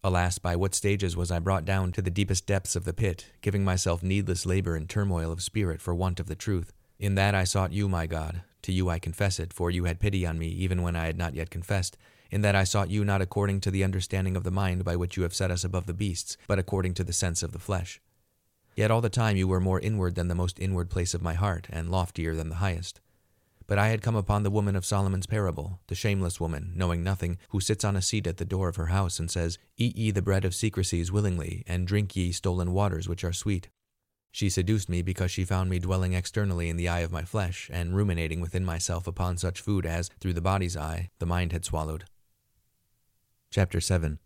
Alas, 0.05 0.37
by 0.37 0.57
what 0.57 0.75
stages 0.75 1.15
was 1.15 1.31
I 1.31 1.39
brought 1.39 1.63
down 1.63 1.93
to 1.93 2.01
the 2.01 2.11
deepest 2.11 2.45
depths 2.45 2.75
of 2.75 2.83
the 2.83 2.91
pit, 2.91 3.27
giving 3.39 3.63
myself 3.63 4.03
needless 4.03 4.45
labor 4.45 4.75
and 4.75 4.89
turmoil 4.89 5.31
of 5.31 5.41
spirit 5.41 5.81
for 5.81 5.95
want 5.95 6.19
of 6.19 6.27
the 6.27 6.35
truth. 6.35 6.73
In 6.99 7.15
that 7.15 7.33
I 7.33 7.45
sought 7.45 7.71
you, 7.71 7.87
my 7.87 8.05
God. 8.05 8.41
To 8.63 8.73
you 8.73 8.89
I 8.89 8.99
confess 8.99 9.39
it, 9.39 9.53
for 9.53 9.71
you 9.71 9.85
had 9.85 10.01
pity 10.01 10.25
on 10.25 10.37
me 10.37 10.47
even 10.47 10.81
when 10.81 10.97
I 10.97 11.05
had 11.05 11.17
not 11.17 11.35
yet 11.35 11.49
confessed. 11.49 11.97
In 12.29 12.41
that 12.41 12.53
I 12.53 12.65
sought 12.65 12.89
you 12.89 13.05
not 13.05 13.21
according 13.21 13.61
to 13.61 13.71
the 13.71 13.85
understanding 13.85 14.35
of 14.35 14.43
the 14.43 14.51
mind 14.51 14.83
by 14.83 14.97
which 14.97 15.15
you 15.15 15.23
have 15.23 15.33
set 15.33 15.51
us 15.51 15.63
above 15.63 15.85
the 15.85 15.93
beasts, 15.93 16.35
but 16.47 16.59
according 16.59 16.95
to 16.95 17.05
the 17.05 17.13
sense 17.13 17.41
of 17.41 17.53
the 17.53 17.59
flesh. 17.59 18.01
Yet 18.75 18.91
all 18.91 19.01
the 19.01 19.09
time 19.09 19.37
you 19.37 19.47
were 19.47 19.61
more 19.61 19.79
inward 19.79 20.15
than 20.15 20.27
the 20.27 20.35
most 20.35 20.59
inward 20.59 20.89
place 20.89 21.13
of 21.13 21.21
my 21.21 21.33
heart, 21.33 21.67
and 21.69 21.89
loftier 21.89 22.35
than 22.35 22.49
the 22.49 22.55
highest. 22.55 22.99
But 23.65 23.79
I 23.79 23.87
had 23.87 24.01
come 24.01 24.15
upon 24.15 24.43
the 24.43 24.51
woman 24.51 24.75
of 24.75 24.85
Solomon's 24.85 25.25
parable, 25.25 25.79
the 25.87 25.95
shameless 25.95 26.39
woman, 26.39 26.73
knowing 26.75 27.03
nothing, 27.03 27.37
who 27.49 27.59
sits 27.59 27.83
on 27.83 27.95
a 27.95 28.01
seat 28.01 28.27
at 28.27 28.37
the 28.37 28.45
door 28.45 28.67
of 28.67 28.75
her 28.75 28.87
house 28.87 29.19
and 29.19 29.31
says, 29.31 29.57
Eat 29.77 29.95
ye 29.95 30.11
the 30.11 30.21
bread 30.21 30.45
of 30.45 30.53
secrecies 30.53 31.11
willingly, 31.11 31.63
and 31.65 31.87
drink 31.87 32.15
ye 32.15 32.31
stolen 32.31 32.73
waters 32.73 33.07
which 33.07 33.23
are 33.23 33.33
sweet. 33.33 33.69
She 34.31 34.49
seduced 34.49 34.89
me 34.89 35.01
because 35.01 35.31
she 35.31 35.45
found 35.45 35.69
me 35.69 35.79
dwelling 35.79 36.13
externally 36.13 36.67
in 36.67 36.75
the 36.75 36.89
eye 36.89 37.01
of 37.01 37.11
my 37.11 37.23
flesh, 37.23 37.69
and 37.71 37.95
ruminating 37.95 38.41
within 38.41 38.65
myself 38.65 39.07
upon 39.07 39.37
such 39.37 39.61
food 39.61 39.85
as, 39.85 40.09
through 40.19 40.33
the 40.33 40.41
body's 40.41 40.75
eye, 40.75 41.09
the 41.19 41.25
mind 41.25 41.51
had 41.51 41.63
swallowed. 41.63 42.05
Chapter 43.51 43.79
7 43.79 44.19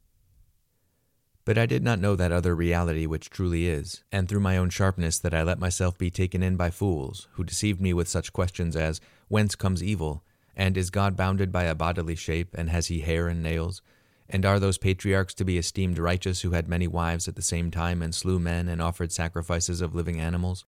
but 1.48 1.58
I 1.58 1.66
did 1.66 1.82
not 1.82 2.01
know 2.01 2.18
that 2.18 2.34
other 2.34 2.54
reality 2.54 3.06
which 3.06 3.30
truly 3.30 3.68
is, 3.68 4.04
and 4.12 4.27
through 4.27 4.42
my 4.42 4.58
own 4.58 4.70
sharpness 4.70 5.18
that 5.20 5.34
I 5.34 5.44
let 5.44 5.62
myself 5.62 5.98
be 5.98 6.12
taken 6.12 6.44
in 6.44 6.58
by 6.58 6.70
fools, 6.70 7.30
who 7.32 7.46
deceived 7.46 7.80
me 7.80 7.94
with 7.94 8.10
such 8.10 8.34
questions 8.34 8.75
as, 8.75 9.00
Whence 9.30 9.56
comes 9.56 9.82
evil? 9.82 10.25
And 10.58 10.75
is 10.75 10.89
God 10.89 11.16
bounded 11.16 11.54
by 11.54 11.63
a 11.63 11.74
bodily 11.74 12.16
shape, 12.16 12.54
and 12.54 12.70
has 12.70 12.88
he 12.88 13.00
hair 13.00 13.30
and 13.30 13.42
nails? 13.42 13.82
And 14.30 14.46
are 14.46 14.60
those 14.60 14.77
patriarchs 14.77 15.34
to 15.36 15.46
be 15.46 15.58
esteemed 15.58 16.00
righteous 16.00 16.42
who 16.42 16.51
had 16.51 16.68
many 16.68 16.86
wives 16.86 17.30
at 17.30 17.38
the 17.38 17.42
same 17.42 17.72
time, 17.72 18.01
and 18.01 18.13
slew 18.13 18.39
men, 18.39 18.68
and 18.68 18.82
offered 18.82 19.13
sacrifices 19.13 19.80
of 19.80 19.96
living 19.96 20.20
animals? 20.20 20.66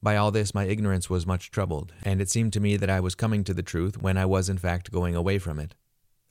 By 0.00 0.14
all 0.14 0.30
this 0.30 0.54
my 0.54 0.66
ignorance 0.66 1.10
was 1.10 1.26
much 1.26 1.50
troubled, 1.50 1.94
and 2.04 2.20
it 2.20 2.30
seemed 2.30 2.52
to 2.52 2.60
me 2.60 2.76
that 2.76 2.90
I 2.90 3.00
was 3.00 3.16
coming 3.16 3.42
to 3.42 3.54
the 3.54 3.64
truth 3.64 4.00
when 4.00 4.16
I 4.16 4.24
was 4.24 4.48
in 4.48 4.58
fact 4.58 4.92
going 4.92 5.16
away 5.16 5.40
from 5.40 5.58
it. 5.58 5.74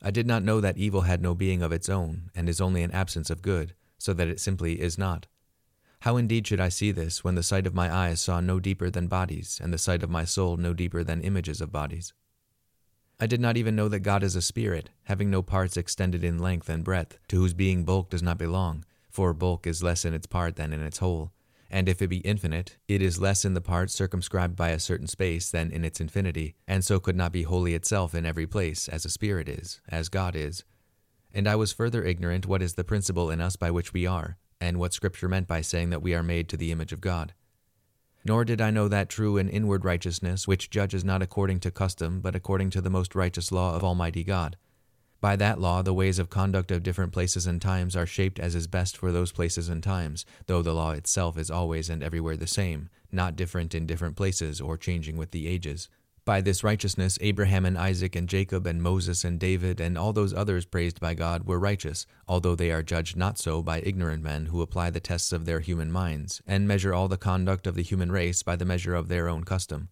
I 0.02 0.12
did 0.12 0.26
not 0.26 0.44
know 0.44 0.62
that 0.62 0.78
evil 0.78 1.02
had 1.02 1.22
no 1.22 1.36
being 1.36 1.62
of 1.62 1.72
its 1.72 1.90
own, 1.90 2.32
and 2.34 2.48
is 2.48 2.62
only 2.62 2.84
an 2.84 2.92
absence 2.92 3.30
of 3.30 3.42
good, 3.42 3.76
so 3.98 4.14
that 4.14 4.28
it 4.28 4.40
simply 4.40 4.80
is 4.80 4.98
not. 4.98 5.28
How 6.02 6.16
indeed 6.16 6.48
should 6.48 6.62
I 6.62 6.70
see 6.70 6.92
this, 6.92 7.24
when 7.24 7.36
the 7.36 7.44
sight 7.44 7.68
of 7.68 7.74
my 7.74 7.94
eyes 7.94 8.22
saw 8.22 8.40
no 8.40 8.62
deeper 8.62 8.90
than 8.90 9.08
bodies, 9.08 9.60
and 9.62 9.74
the 9.74 9.78
sight 9.78 10.02
of 10.02 10.10
my 10.10 10.24
soul 10.24 10.56
no 10.56 10.74
deeper 10.74 11.04
than 11.04 11.22
images 11.22 11.60
of 11.60 11.74
bodies? 11.74 12.14
I 13.20 13.28
did 13.28 13.42
not 13.42 13.58
even 13.58 13.76
know 13.76 13.90
that 13.90 14.00
God 14.00 14.24
is 14.24 14.38
a 14.38 14.42
spirit, 14.42 14.92
having 15.04 15.30
no 15.30 15.42
parts 15.42 15.76
extended 15.76 16.24
in 16.24 16.40
length 16.40 16.70
and 16.70 16.86
breadth, 16.86 17.20
to 17.28 17.36
whose 17.36 17.54
being 17.54 17.84
bulk 17.84 18.10
does 18.10 18.24
not 18.24 18.38
belong, 18.38 18.86
for 19.10 19.34
bulk 19.34 19.68
is 19.68 19.84
less 19.84 20.06
in 20.06 20.14
its 20.14 20.26
part 20.26 20.56
than 20.56 20.72
in 20.72 20.82
its 20.82 21.00
whole. 21.00 21.34
And 21.72 21.88
if 21.88 22.02
it 22.02 22.08
be 22.08 22.18
infinite, 22.18 22.78
it 22.88 23.02
is 23.02 23.22
less 23.22 23.46
in 23.46 23.54
the 23.54 23.62
part 23.62 23.92
circumscribed 23.92 24.56
by 24.56 24.70
a 24.70 24.80
certain 24.80 25.08
space 25.08 25.52
than 25.52 25.72
in 25.72 25.86
its 25.86 26.02
infinity, 26.02 26.56
and 26.68 26.84
so 26.84 27.00
could 27.00 27.16
not 27.16 27.32
be 27.32 27.44
wholly 27.44 27.76
itself 27.76 28.16
in 28.16 28.26
every 28.26 28.48
place, 28.48 28.88
as 28.88 29.06
a 29.06 29.10
spirit 29.10 29.48
is, 29.48 29.80
as 29.88 30.10
God 30.10 30.36
is. 30.36 30.64
And 31.32 31.48
I 31.48 31.56
was 31.56 31.72
further 31.72 32.04
ignorant 32.04 32.48
what 32.48 32.64
is 32.64 32.74
the 32.74 32.84
principle 32.84 33.30
in 33.30 33.40
us 33.40 33.56
by 33.56 33.70
which 33.70 33.94
we 33.94 34.08
are, 34.08 34.38
and 34.60 34.80
what 34.80 34.94
Scripture 34.94 35.28
meant 35.28 35.48
by 35.48 35.62
saying 35.62 35.92
that 35.92 36.02
we 36.02 36.16
are 36.16 36.24
made 36.24 36.50
to 36.50 36.58
the 36.58 36.72
image 36.72 36.92
of 36.92 37.02
God. 37.02 37.34
Nor 38.26 38.46
did 38.46 38.60
I 38.62 38.72
know 38.72 38.88
that 38.88 39.08
true 39.08 39.38
and 39.38 39.50
inward 39.50 39.86
righteousness 39.86 40.48
which 40.48 40.70
judges 40.70 41.06
not 41.06 41.22
according 41.22 41.60
to 41.62 41.72
custom, 41.72 42.20
but 42.20 42.36
according 42.36 42.72
to 42.72 42.82
the 42.82 42.90
most 42.90 43.16
righteous 43.16 43.52
law 43.52 43.76
of 43.76 43.84
Almighty 43.84 44.24
God. 44.24 44.58
By 45.22 45.36
that 45.36 45.60
law, 45.60 45.82
the 45.82 45.94
ways 45.94 46.18
of 46.18 46.30
conduct 46.30 46.72
of 46.72 46.82
different 46.82 47.12
places 47.12 47.46
and 47.46 47.62
times 47.62 47.96
are 47.96 48.06
shaped 48.06 48.40
as 48.40 48.56
is 48.56 48.68
best 48.68 48.96
for 48.96 49.12
those 49.12 49.34
places 49.34 49.68
and 49.68 49.84
times, 49.84 50.26
though 50.46 50.62
the 50.62 50.74
law 50.74 50.92
itself 50.92 51.38
is 51.38 51.52
always 51.52 51.90
and 51.90 52.02
everywhere 52.02 52.38
the 52.38 52.48
same, 52.48 52.90
not 53.12 53.36
different 53.36 53.76
in 53.76 53.86
different 53.86 54.16
places 54.16 54.62
or 54.62 54.78
changing 54.78 55.18
with 55.18 55.32
the 55.32 55.48
ages. 55.48 55.90
By 56.24 56.40
this 56.40 56.64
righteousness, 56.64 57.18
Abraham 57.22 57.66
and 57.66 57.78
Isaac 57.78 58.16
and 58.16 58.30
Jacob 58.30 58.66
and 58.66 58.82
Moses 58.82 59.26
and 59.26 59.40
David 59.40 59.82
and 59.82 59.98
all 59.98 60.14
those 60.14 60.34
others 60.34 60.66
praised 60.66 61.00
by 61.02 61.16
God 61.16 61.46
were 61.46 61.60
righteous, 61.60 62.06
although 62.28 62.56
they 62.56 62.72
are 62.72 62.84
judged 62.84 63.18
not 63.18 63.38
so 63.38 63.62
by 63.62 63.82
ignorant 63.82 64.24
men 64.24 64.46
who 64.46 64.62
apply 64.62 64.90
the 64.90 65.00
tests 65.00 65.32
of 65.34 65.46
their 65.46 65.60
human 65.60 65.92
minds, 65.92 66.42
and 66.46 66.68
measure 66.68 66.94
all 66.94 67.08
the 67.08 67.18
conduct 67.18 67.68
of 67.68 67.76
the 67.76 67.82
human 67.82 68.12
race 68.12 68.44
by 68.44 68.56
the 68.56 68.64
measure 68.64 68.94
of 68.96 69.08
their 69.08 69.28
own 69.28 69.44
custom. 69.44 69.90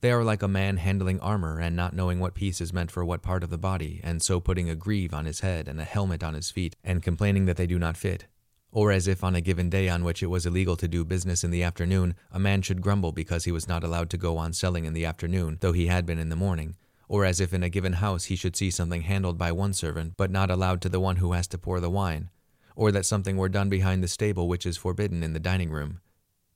They 0.00 0.12
are 0.12 0.24
like 0.24 0.42
a 0.42 0.48
man 0.48 0.78
handling 0.78 1.20
armor 1.20 1.60
and 1.60 1.76
not 1.76 1.94
knowing 1.94 2.20
what 2.20 2.34
piece 2.34 2.62
is 2.62 2.72
meant 2.72 2.90
for 2.90 3.04
what 3.04 3.20
part 3.20 3.44
of 3.44 3.50
the 3.50 3.58
body, 3.58 4.00
and 4.02 4.22
so 4.22 4.40
putting 4.40 4.70
a 4.70 4.74
greave 4.74 5.12
on 5.12 5.26
his 5.26 5.40
head 5.40 5.68
and 5.68 5.78
a 5.78 5.84
helmet 5.84 6.22
on 6.22 6.32
his 6.32 6.50
feet, 6.50 6.74
and 6.82 7.02
complaining 7.02 7.44
that 7.44 7.58
they 7.58 7.66
do 7.66 7.78
not 7.78 7.98
fit. 7.98 8.24
Or 8.72 8.92
as 8.92 9.06
if 9.06 9.22
on 9.22 9.34
a 9.34 9.42
given 9.42 9.68
day 9.68 9.90
on 9.90 10.02
which 10.02 10.22
it 10.22 10.28
was 10.28 10.46
illegal 10.46 10.76
to 10.76 10.88
do 10.88 11.04
business 11.04 11.44
in 11.44 11.50
the 11.50 11.62
afternoon, 11.62 12.14
a 12.30 12.38
man 12.38 12.62
should 12.62 12.80
grumble 12.80 13.12
because 13.12 13.44
he 13.44 13.52
was 13.52 13.68
not 13.68 13.84
allowed 13.84 14.08
to 14.10 14.16
go 14.16 14.38
on 14.38 14.54
selling 14.54 14.86
in 14.86 14.94
the 14.94 15.04
afternoon, 15.04 15.58
though 15.60 15.72
he 15.72 15.88
had 15.88 16.06
been 16.06 16.18
in 16.18 16.30
the 16.30 16.36
morning. 16.36 16.76
Or 17.06 17.26
as 17.26 17.40
if 17.40 17.52
in 17.52 17.62
a 17.62 17.68
given 17.68 17.94
house 17.94 18.26
he 18.26 18.36
should 18.36 18.56
see 18.56 18.70
something 18.70 19.02
handled 19.02 19.36
by 19.36 19.52
one 19.52 19.74
servant, 19.74 20.14
but 20.16 20.30
not 20.30 20.50
allowed 20.50 20.80
to 20.82 20.88
the 20.88 21.00
one 21.00 21.16
who 21.16 21.32
has 21.32 21.46
to 21.48 21.58
pour 21.58 21.80
the 21.80 21.90
wine. 21.90 22.30
Or 22.74 22.90
that 22.92 23.04
something 23.04 23.36
were 23.36 23.48
done 23.48 23.68
behind 23.68 24.02
the 24.02 24.08
stable 24.08 24.48
which 24.48 24.64
is 24.64 24.76
forbidden 24.78 25.22
in 25.22 25.34
the 25.34 25.40
dining 25.40 25.70
room. 25.70 26.00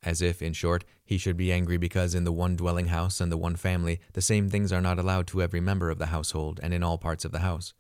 As 0.05 0.21
if, 0.21 0.43
in 0.43 0.53
short, 0.53 0.85
he 1.05 1.17
should 1.17 1.37
be 1.37 1.51
angry 1.51 1.79
because 1.79 2.15
in 2.15 2.25
the 2.25 2.33
one 2.33 2.57
dwelling 2.57 2.89
house 2.89 3.21
and 3.21 3.33
the 3.33 3.39
one 3.39 3.57
family 3.57 4.01
the 4.13 4.21
same 4.21 4.51
things 4.51 4.73
are 4.73 4.83
not 4.83 4.99
allowed 4.99 5.27
to 5.29 5.41
every 5.41 5.61
member 5.61 5.89
of 5.91 5.99
the 5.99 6.07
household 6.07 6.61
and 6.63 6.75
in 6.75 6.83
all 6.83 6.99
parts 6.99 7.25
of 7.25 7.33
the 7.33 7.39
house. 7.39 7.73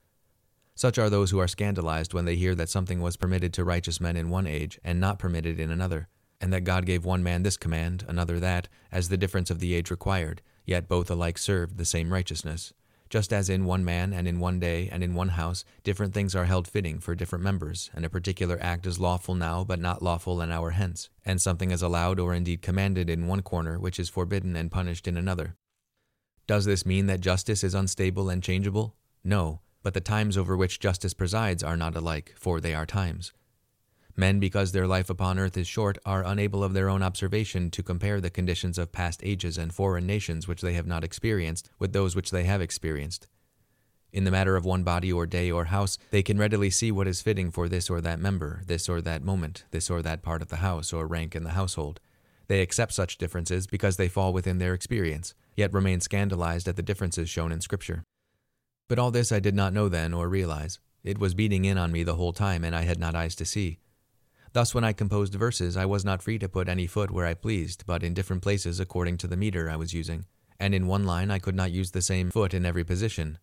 Such 0.74 0.98
are 0.98 1.10
those 1.10 1.30
who 1.30 1.38
are 1.38 1.46
scandalized 1.46 2.14
when 2.14 2.24
they 2.24 2.34
hear 2.34 2.54
that 2.54 2.70
something 2.70 3.00
was 3.00 3.16
permitted 3.16 3.52
to 3.52 3.64
righteous 3.64 4.00
men 4.00 4.16
in 4.16 4.30
one 4.30 4.46
age 4.46 4.80
and 4.82 4.98
not 4.98 5.18
permitted 5.18 5.60
in 5.60 5.70
another, 5.70 6.08
and 6.40 6.52
that 6.52 6.64
God 6.64 6.86
gave 6.86 7.04
one 7.04 7.22
man 7.22 7.42
this 7.42 7.56
command, 7.56 8.04
another 8.08 8.40
that, 8.40 8.68
as 8.90 9.08
the 9.08 9.16
difference 9.16 9.50
of 9.50 9.60
the 9.60 9.74
age 9.74 9.90
required, 9.90 10.42
yet 10.64 10.88
both 10.88 11.10
alike 11.10 11.38
served 11.38 11.76
the 11.76 11.84
same 11.84 12.12
righteousness. 12.12 12.72
Just 13.14 13.32
as 13.32 13.48
in 13.48 13.64
one 13.64 13.84
man 13.84 14.12
and 14.12 14.26
in 14.26 14.40
one 14.40 14.58
day 14.58 14.88
and 14.90 15.00
in 15.00 15.14
one 15.14 15.28
house 15.28 15.64
different 15.84 16.12
things 16.12 16.34
are 16.34 16.46
held 16.46 16.66
fitting 16.66 16.98
for 16.98 17.14
different 17.14 17.44
members, 17.44 17.88
and 17.94 18.04
a 18.04 18.10
particular 18.10 18.58
act 18.60 18.86
is 18.86 18.98
lawful 18.98 19.36
now 19.36 19.62
but 19.62 19.78
not 19.78 20.02
lawful 20.02 20.40
an 20.40 20.50
hour 20.50 20.70
hence, 20.70 21.10
and 21.24 21.40
something 21.40 21.70
is 21.70 21.80
allowed 21.80 22.18
or 22.18 22.34
indeed 22.34 22.60
commanded 22.60 23.08
in 23.08 23.28
one 23.28 23.40
corner 23.40 23.78
which 23.78 24.00
is 24.00 24.08
forbidden 24.08 24.56
and 24.56 24.72
punished 24.72 25.06
in 25.06 25.16
another. 25.16 25.54
Does 26.48 26.64
this 26.64 26.84
mean 26.84 27.06
that 27.06 27.20
justice 27.20 27.62
is 27.62 27.72
unstable 27.72 28.28
and 28.28 28.42
changeable? 28.42 28.96
No, 29.22 29.60
but 29.84 29.94
the 29.94 30.00
times 30.00 30.36
over 30.36 30.56
which 30.56 30.80
justice 30.80 31.14
presides 31.14 31.62
are 31.62 31.76
not 31.76 31.94
alike, 31.94 32.34
for 32.36 32.60
they 32.60 32.74
are 32.74 32.84
times. 32.84 33.32
Men, 34.16 34.38
because 34.38 34.72
their 34.72 34.86
life 34.86 35.10
upon 35.10 35.38
earth 35.38 35.56
is 35.56 35.66
short, 35.66 35.98
are 36.06 36.24
unable 36.24 36.62
of 36.62 36.72
their 36.72 36.88
own 36.88 37.02
observation 37.02 37.70
to 37.70 37.82
compare 37.82 38.20
the 38.20 38.30
conditions 38.30 38.78
of 38.78 38.92
past 38.92 39.20
ages 39.24 39.58
and 39.58 39.74
foreign 39.74 40.06
nations 40.06 40.46
which 40.46 40.60
they 40.60 40.74
have 40.74 40.86
not 40.86 41.02
experienced 41.02 41.68
with 41.78 41.92
those 41.92 42.14
which 42.14 42.30
they 42.30 42.44
have 42.44 42.60
experienced. 42.60 43.26
In 44.12 44.22
the 44.22 44.30
matter 44.30 44.54
of 44.54 44.64
one 44.64 44.84
body 44.84 45.12
or 45.12 45.26
day 45.26 45.50
or 45.50 45.64
house, 45.64 45.98
they 46.12 46.22
can 46.22 46.38
readily 46.38 46.70
see 46.70 46.92
what 46.92 47.08
is 47.08 47.20
fitting 47.20 47.50
for 47.50 47.68
this 47.68 47.90
or 47.90 48.00
that 48.00 48.20
member, 48.20 48.62
this 48.66 48.88
or 48.88 49.00
that 49.00 49.24
moment, 49.24 49.64
this 49.72 49.90
or 49.90 50.02
that 50.02 50.22
part 50.22 50.40
of 50.40 50.48
the 50.48 50.56
house 50.56 50.92
or 50.92 51.08
rank 51.08 51.34
in 51.34 51.42
the 51.42 51.50
household. 51.50 51.98
They 52.46 52.60
accept 52.60 52.92
such 52.92 53.18
differences 53.18 53.66
because 53.66 53.96
they 53.96 54.06
fall 54.06 54.32
within 54.32 54.58
their 54.58 54.74
experience, 54.74 55.34
yet 55.56 55.72
remain 55.72 56.00
scandalized 56.00 56.68
at 56.68 56.76
the 56.76 56.82
differences 56.82 57.28
shown 57.28 57.50
in 57.50 57.60
Scripture. 57.60 58.04
But 58.88 59.00
all 59.00 59.10
this 59.10 59.32
I 59.32 59.40
did 59.40 59.56
not 59.56 59.72
know 59.72 59.88
then 59.88 60.14
or 60.14 60.28
realize. 60.28 60.78
It 61.02 61.18
was 61.18 61.34
beating 61.34 61.64
in 61.64 61.76
on 61.76 61.90
me 61.90 62.04
the 62.04 62.14
whole 62.14 62.32
time, 62.32 62.62
and 62.62 62.76
I 62.76 62.82
had 62.82 63.00
not 63.00 63.16
eyes 63.16 63.34
to 63.36 63.44
see. 63.44 63.78
Thus, 64.54 64.72
when 64.72 64.84
I 64.84 64.92
composed 64.92 65.34
verses, 65.34 65.76
I 65.76 65.84
was 65.84 66.04
not 66.04 66.22
free 66.22 66.38
to 66.38 66.48
put 66.48 66.68
any 66.68 66.86
foot 66.86 67.10
where 67.10 67.26
I 67.26 67.34
pleased, 67.34 67.82
but 67.88 68.04
in 68.04 68.14
different 68.14 68.40
places 68.40 68.78
according 68.78 69.16
to 69.18 69.26
the 69.26 69.36
meter 69.36 69.68
I 69.68 69.74
was 69.74 69.92
using, 69.92 70.26
and 70.60 70.72
in 70.72 70.86
one 70.86 71.04
line 71.04 71.28
I 71.28 71.40
could 71.40 71.56
not 71.56 71.72
use 71.72 71.90
the 71.90 72.00
same 72.00 72.30
foot 72.30 72.54
in 72.54 72.64
every 72.64 72.84
position. 72.84 73.38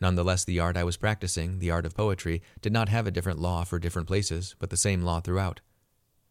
Nonetheless, 0.00 0.44
the 0.44 0.58
art 0.58 0.76
I 0.76 0.82
was 0.82 0.96
practicing, 0.96 1.60
the 1.60 1.70
art 1.70 1.86
of 1.86 1.94
poetry, 1.94 2.42
did 2.62 2.72
not 2.72 2.88
have 2.88 3.06
a 3.06 3.12
different 3.12 3.38
law 3.38 3.62
for 3.62 3.78
different 3.78 4.08
places, 4.08 4.56
but 4.58 4.70
the 4.70 4.76
same 4.76 5.02
law 5.02 5.20
throughout. 5.20 5.60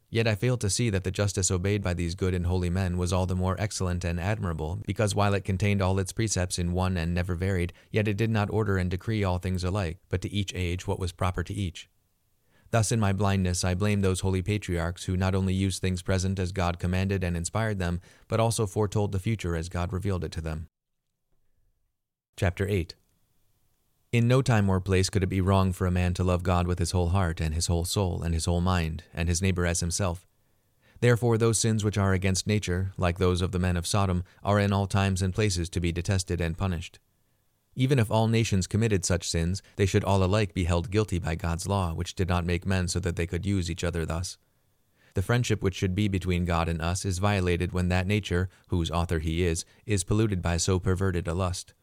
Yet 0.09 0.27
I 0.27 0.35
failed 0.35 0.59
to 0.61 0.69
see 0.69 0.89
that 0.89 1.05
the 1.05 1.11
justice 1.11 1.49
obeyed 1.49 1.81
by 1.81 1.93
these 1.93 2.15
good 2.15 2.33
and 2.33 2.45
holy 2.45 2.69
men 2.69 2.97
was 2.97 3.13
all 3.13 3.25
the 3.25 3.35
more 3.35 3.55
excellent 3.57 4.03
and 4.03 4.19
admirable, 4.19 4.81
because 4.85 5.15
while 5.15 5.33
it 5.33 5.45
contained 5.45 5.81
all 5.81 5.97
its 5.97 6.11
precepts 6.11 6.59
in 6.59 6.73
one 6.73 6.97
and 6.97 7.13
never 7.13 7.35
varied, 7.35 7.71
yet 7.89 8.09
it 8.09 8.17
did 8.17 8.31
not 8.31 8.51
order 8.51 8.77
and 8.77 8.91
decree 8.91 9.23
all 9.23 9.37
things 9.37 9.63
alike, 9.63 9.99
but 10.09 10.21
to 10.23 10.29
each 10.29 10.53
age 10.53 10.85
what 10.85 10.99
was 10.99 11.13
proper 11.13 11.41
to 11.41 11.53
each. 11.53 11.87
Thus, 12.71 12.91
in 12.91 12.99
my 12.99 13.13
blindness, 13.13 13.63
I 13.63 13.73
blame 13.73 14.01
those 14.01 14.19
holy 14.19 14.41
patriarchs 14.41 15.05
who 15.05 15.17
not 15.17 15.33
only 15.33 15.53
used 15.53 15.81
things 15.81 16.01
present 16.01 16.37
as 16.37 16.51
God 16.51 16.79
commanded 16.79 17.23
and 17.23 17.35
inspired 17.35 17.79
them, 17.79 18.01
but 18.27 18.39
also 18.39 18.67
foretold 18.67 19.11
the 19.11 19.19
future 19.19 19.55
as 19.55 19.69
God 19.69 19.91
revealed 19.91 20.23
it 20.23 20.31
to 20.33 20.41
them. 20.41 20.67
Chapter 22.37 22.67
8 22.67 22.95
in 24.11 24.27
no 24.27 24.41
time 24.41 24.67
or 24.69 24.81
place 24.81 25.07
could 25.07 25.21
it 25.21 25.27
be 25.27 25.39
wrong 25.39 25.71
for 25.71 25.85
a 25.85 25.91
man 25.91 26.15
to 26.15 26.23
love 26.23 26.41
God 26.41 26.65
with 26.65 26.79
his 26.79 26.91
whole 26.91 27.09
heart, 27.09 27.39
and 27.39 27.53
his 27.53 27.67
whole 27.67 27.85
soul, 27.85 28.23
and 28.23 28.33
his 28.33 28.45
whole 28.45 28.59
mind, 28.59 29.03
and 29.13 29.29
his 29.29 29.39
neighbor 29.39 29.67
as 29.67 29.81
himself. 29.81 30.25
Therefore, 30.99 31.37
those 31.37 31.59
sins 31.59 31.83
which 31.83 31.97
are 31.97 32.13
against 32.13 32.47
nature, 32.47 32.91
like 32.97 33.19
those 33.19 33.39
of 33.43 33.51
the 33.51 33.59
men 33.59 33.77
of 33.77 33.85
Sodom, 33.85 34.23
are 34.43 34.59
in 34.59 34.73
all 34.73 34.87
times 34.87 35.21
and 35.21 35.31
places 35.31 35.69
to 35.69 35.79
be 35.79 35.91
detested 35.91 36.41
and 36.41 36.57
punished. 36.57 36.97
Even 37.75 37.99
if 37.99 38.11
all 38.11 38.27
nations 38.27 38.67
committed 38.67 39.05
such 39.05 39.29
sins, 39.29 39.61
they 39.75 39.85
should 39.85 40.03
all 40.03 40.23
alike 40.23 40.53
be 40.53 40.65
held 40.65 40.91
guilty 40.91 41.19
by 41.19 41.35
God's 41.35 41.67
law, 41.67 41.93
which 41.93 42.15
did 42.15 42.27
not 42.27 42.45
make 42.45 42.65
men 42.65 42.87
so 42.87 42.99
that 42.99 43.15
they 43.15 43.27
could 43.27 43.45
use 43.45 43.69
each 43.69 43.83
other 43.83 44.05
thus. 44.05 44.37
The 45.13 45.21
friendship 45.21 45.63
which 45.63 45.75
should 45.75 45.95
be 45.95 46.07
between 46.07 46.45
God 46.45 46.69
and 46.69 46.81
us 46.81 47.05
is 47.05 47.19
violated 47.19 47.71
when 47.71 47.89
that 47.89 48.07
nature, 48.07 48.49
whose 48.67 48.91
author 48.91 49.19
he 49.19 49.43
is, 49.43 49.65
is 49.85 50.03
polluted 50.03 50.41
by 50.41 50.57
so 50.57 50.79
perverted 50.79 51.27
a 51.27 51.33
lust. 51.33 51.73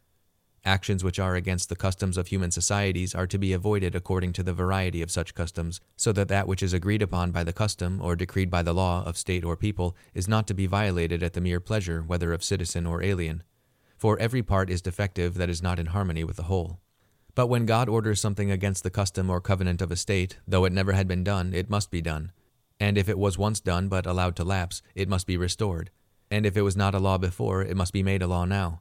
Actions 0.64 1.04
which 1.04 1.20
are 1.20 1.36
against 1.36 1.68
the 1.68 1.76
customs 1.76 2.16
of 2.16 2.26
human 2.26 2.50
societies 2.50 3.14
are 3.14 3.28
to 3.28 3.38
be 3.38 3.52
avoided 3.52 3.94
according 3.94 4.32
to 4.32 4.42
the 4.42 4.52
variety 4.52 5.00
of 5.00 5.12
such 5.12 5.34
customs, 5.34 5.80
so 5.96 6.12
that 6.12 6.26
that 6.26 6.48
which 6.48 6.62
is 6.62 6.72
agreed 6.72 7.02
upon 7.02 7.30
by 7.30 7.44
the 7.44 7.52
custom 7.52 8.00
or 8.02 8.16
decreed 8.16 8.50
by 8.50 8.62
the 8.62 8.74
law 8.74 9.04
of 9.04 9.16
state 9.16 9.44
or 9.44 9.56
people 9.56 9.96
is 10.12 10.26
not 10.26 10.46
to 10.48 10.54
be 10.54 10.66
violated 10.66 11.22
at 11.22 11.34
the 11.34 11.40
mere 11.40 11.60
pleasure, 11.60 12.02
whether 12.02 12.32
of 12.32 12.42
citizen 12.42 12.84
or 12.84 13.00
alien. 13.00 13.44
For 13.96 14.18
every 14.18 14.42
part 14.42 14.70
is 14.70 14.82
defective 14.82 15.34
that 15.34 15.48
is 15.48 15.62
not 15.62 15.78
in 15.78 15.86
harmony 15.86 16.24
with 16.24 16.36
the 16.36 16.44
whole. 16.44 16.80
But 17.34 17.48
when 17.48 17.66
God 17.66 17.88
orders 17.88 18.20
something 18.20 18.50
against 18.50 18.82
the 18.82 18.90
custom 18.90 19.28
or 19.28 19.40
covenant 19.40 19.82
of 19.82 19.90
a 19.90 19.96
state, 19.96 20.38
though 20.46 20.64
it 20.64 20.72
never 20.72 20.92
had 20.92 21.06
been 21.06 21.24
done, 21.24 21.52
it 21.52 21.70
must 21.70 21.90
be 21.90 22.00
done. 22.00 22.32
And 22.80 22.98
if 22.98 23.08
it 23.08 23.18
was 23.18 23.38
once 23.38 23.60
done 23.60 23.88
but 23.88 24.06
allowed 24.06 24.36
to 24.36 24.44
lapse, 24.44 24.82
it 24.94 25.08
must 25.08 25.26
be 25.26 25.36
restored. 25.36 25.90
And 26.30 26.44
if 26.44 26.56
it 26.56 26.62
was 26.62 26.76
not 26.76 26.94
a 26.94 26.98
law 26.98 27.18
before, 27.18 27.62
it 27.62 27.76
must 27.76 27.92
be 27.92 28.02
made 28.02 28.22
a 28.22 28.26
law 28.26 28.44
now. 28.44 28.80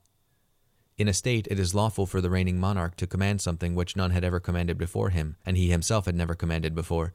In 0.97 1.09
a 1.09 1.13
state, 1.13 1.47
it 1.51 1.59
is 1.59 1.75
lawful 1.75 2.05
for 2.05 2.21
the 2.21 2.29
reigning 2.29 2.57
monarch 2.57 2.95
to 2.97 3.07
command 3.07 3.41
something 3.41 3.75
which 3.75 3.97
none 3.97 4.11
had 4.11 4.23
ever 4.23 4.39
commanded 4.39 4.77
before 4.77 5.09
him, 5.09 5.35
and 5.45 5.57
he 5.57 5.69
himself 5.69 6.05
had 6.05 6.15
never 6.15 6.35
commanded 6.35 6.73
before. 6.73 7.13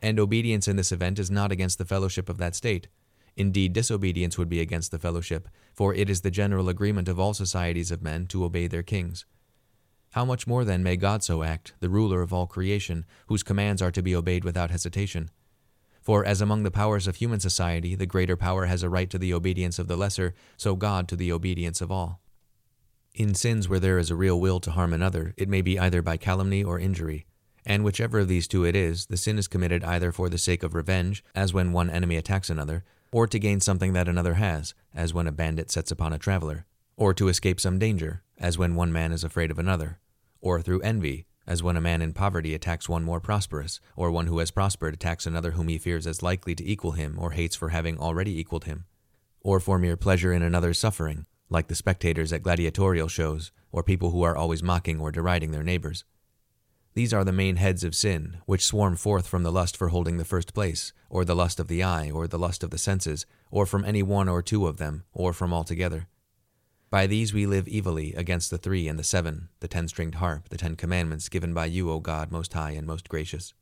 And 0.00 0.20
obedience 0.20 0.68
in 0.68 0.76
this 0.76 0.92
event 0.92 1.18
is 1.18 1.30
not 1.30 1.50
against 1.50 1.78
the 1.78 1.84
fellowship 1.84 2.28
of 2.28 2.38
that 2.38 2.54
state. 2.54 2.86
Indeed, 3.36 3.72
disobedience 3.72 4.38
would 4.38 4.48
be 4.48 4.60
against 4.60 4.90
the 4.90 4.98
fellowship, 4.98 5.48
for 5.74 5.94
it 5.94 6.08
is 6.08 6.22
the 6.22 6.30
general 6.30 6.68
agreement 6.68 7.08
of 7.08 7.20
all 7.20 7.34
societies 7.34 7.90
of 7.90 8.02
men 8.02 8.26
to 8.28 8.44
obey 8.44 8.66
their 8.66 8.82
kings. 8.82 9.26
How 10.12 10.24
much 10.24 10.46
more 10.46 10.64
then 10.64 10.82
may 10.82 10.96
God 10.96 11.22
so 11.22 11.42
act, 11.42 11.74
the 11.80 11.90
ruler 11.90 12.22
of 12.22 12.32
all 12.32 12.46
creation, 12.46 13.04
whose 13.26 13.42
commands 13.42 13.82
are 13.82 13.90
to 13.90 14.02
be 14.02 14.16
obeyed 14.16 14.44
without 14.44 14.70
hesitation? 14.70 15.30
For 16.00 16.24
as 16.24 16.40
among 16.40 16.62
the 16.62 16.70
powers 16.70 17.06
of 17.06 17.16
human 17.16 17.40
society 17.40 17.94
the 17.94 18.06
greater 18.06 18.36
power 18.36 18.66
has 18.66 18.82
a 18.82 18.88
right 18.88 19.10
to 19.10 19.18
the 19.18 19.34
obedience 19.34 19.78
of 19.78 19.88
the 19.88 19.96
lesser, 19.96 20.34
so 20.56 20.74
God 20.74 21.06
to 21.08 21.16
the 21.16 21.32
obedience 21.32 21.82
of 21.82 21.90
all. 21.90 22.22
In 23.14 23.34
sins 23.34 23.68
where 23.68 23.80
there 23.80 23.98
is 23.98 24.10
a 24.10 24.16
real 24.16 24.40
will 24.40 24.60
to 24.60 24.70
harm 24.70 24.92
another, 24.92 25.34
it 25.36 25.48
may 25.48 25.60
be 25.60 25.78
either 25.78 26.00
by 26.00 26.16
calumny 26.16 26.62
or 26.62 26.78
injury. 26.78 27.26
And 27.66 27.82
whichever 27.82 28.20
of 28.20 28.28
these 28.28 28.46
two 28.46 28.64
it 28.64 28.76
is, 28.76 29.06
the 29.06 29.16
sin 29.16 29.38
is 29.38 29.48
committed 29.48 29.82
either 29.82 30.12
for 30.12 30.28
the 30.28 30.38
sake 30.38 30.62
of 30.62 30.74
revenge, 30.74 31.24
as 31.34 31.52
when 31.52 31.72
one 31.72 31.90
enemy 31.90 32.16
attacks 32.16 32.48
another, 32.48 32.84
or 33.16 33.26
to 33.26 33.38
gain 33.38 33.58
something 33.58 33.94
that 33.94 34.08
another 34.08 34.34
has, 34.34 34.74
as 34.94 35.14
when 35.14 35.26
a 35.26 35.32
bandit 35.32 35.70
sets 35.70 35.90
upon 35.90 36.12
a 36.12 36.18
traveler, 36.18 36.66
or 36.98 37.14
to 37.14 37.28
escape 37.28 37.58
some 37.58 37.78
danger, 37.78 38.22
as 38.36 38.58
when 38.58 38.74
one 38.74 38.92
man 38.92 39.10
is 39.10 39.24
afraid 39.24 39.50
of 39.50 39.58
another, 39.58 39.98
or 40.42 40.60
through 40.60 40.82
envy, 40.82 41.24
as 41.46 41.62
when 41.62 41.78
a 41.78 41.80
man 41.80 42.02
in 42.02 42.12
poverty 42.12 42.52
attacks 42.52 42.90
one 42.90 43.02
more 43.02 43.18
prosperous, 43.18 43.80
or 43.96 44.10
one 44.10 44.26
who 44.26 44.38
has 44.38 44.50
prospered 44.50 44.92
attacks 44.92 45.24
another 45.24 45.52
whom 45.52 45.68
he 45.68 45.78
fears 45.78 46.06
as 46.06 46.22
likely 46.22 46.54
to 46.54 46.70
equal 46.70 46.92
him 46.92 47.16
or 47.18 47.30
hates 47.30 47.56
for 47.56 47.70
having 47.70 47.98
already 47.98 48.38
equaled 48.38 48.64
him, 48.64 48.84
or 49.40 49.60
for 49.60 49.78
mere 49.78 49.96
pleasure 49.96 50.34
in 50.34 50.42
another's 50.42 50.78
suffering, 50.78 51.24
like 51.48 51.68
the 51.68 51.74
spectators 51.74 52.34
at 52.34 52.42
gladiatorial 52.42 53.08
shows, 53.08 53.50
or 53.72 53.82
people 53.82 54.10
who 54.10 54.24
are 54.24 54.36
always 54.36 54.62
mocking 54.62 55.00
or 55.00 55.10
deriding 55.10 55.52
their 55.52 55.62
neighbors. 55.62 56.04
These 56.96 57.12
are 57.12 57.24
the 57.24 57.30
main 57.32 57.56
heads 57.56 57.84
of 57.84 57.94
sin, 57.94 58.38
which 58.46 58.64
swarm 58.64 58.96
forth 58.96 59.26
from 59.26 59.42
the 59.42 59.52
lust 59.52 59.76
for 59.76 59.88
holding 59.88 60.16
the 60.16 60.24
first 60.24 60.54
place, 60.54 60.94
or 61.10 61.26
the 61.26 61.36
lust 61.36 61.60
of 61.60 61.68
the 61.68 61.82
eye, 61.82 62.10
or 62.10 62.26
the 62.26 62.38
lust 62.38 62.62
of 62.62 62.70
the 62.70 62.78
senses, 62.78 63.26
or 63.50 63.66
from 63.66 63.84
any 63.84 64.02
one 64.02 64.30
or 64.30 64.40
two 64.40 64.66
of 64.66 64.78
them, 64.78 65.04
or 65.12 65.34
from 65.34 65.52
all 65.52 65.62
together. 65.62 66.08
By 66.88 67.06
these 67.06 67.34
we 67.34 67.44
live 67.44 67.68
evilly 67.70 68.14
against 68.14 68.50
the 68.50 68.56
three 68.56 68.88
and 68.88 68.98
the 68.98 69.04
seven, 69.04 69.50
the 69.60 69.68
ten 69.68 69.88
stringed 69.88 70.14
harp, 70.14 70.48
the 70.48 70.56
ten 70.56 70.74
commandments 70.74 71.28
given 71.28 71.52
by 71.52 71.66
you, 71.66 71.90
O 71.90 72.00
God, 72.00 72.32
most 72.32 72.54
high 72.54 72.70
and 72.70 72.86
most 72.86 73.10
gracious. 73.10 73.52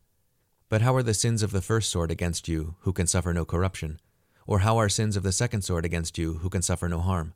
But 0.68 0.82
how 0.82 0.94
are 0.94 1.02
the 1.02 1.12
sins 1.12 1.42
of 1.42 1.50
the 1.50 1.60
first 1.60 1.90
sort 1.90 2.12
against 2.12 2.46
you, 2.46 2.76
who 2.82 2.92
can 2.92 3.08
suffer 3.08 3.32
no 3.32 3.44
corruption? 3.44 3.98
Or 4.46 4.60
how 4.60 4.76
are 4.76 4.88
sins 4.88 5.16
of 5.16 5.24
the 5.24 5.32
second 5.32 5.62
sort 5.62 5.84
against 5.84 6.18
you, 6.18 6.34
who 6.34 6.48
can 6.48 6.62
suffer 6.62 6.88
no 6.88 7.00
harm? 7.00 7.34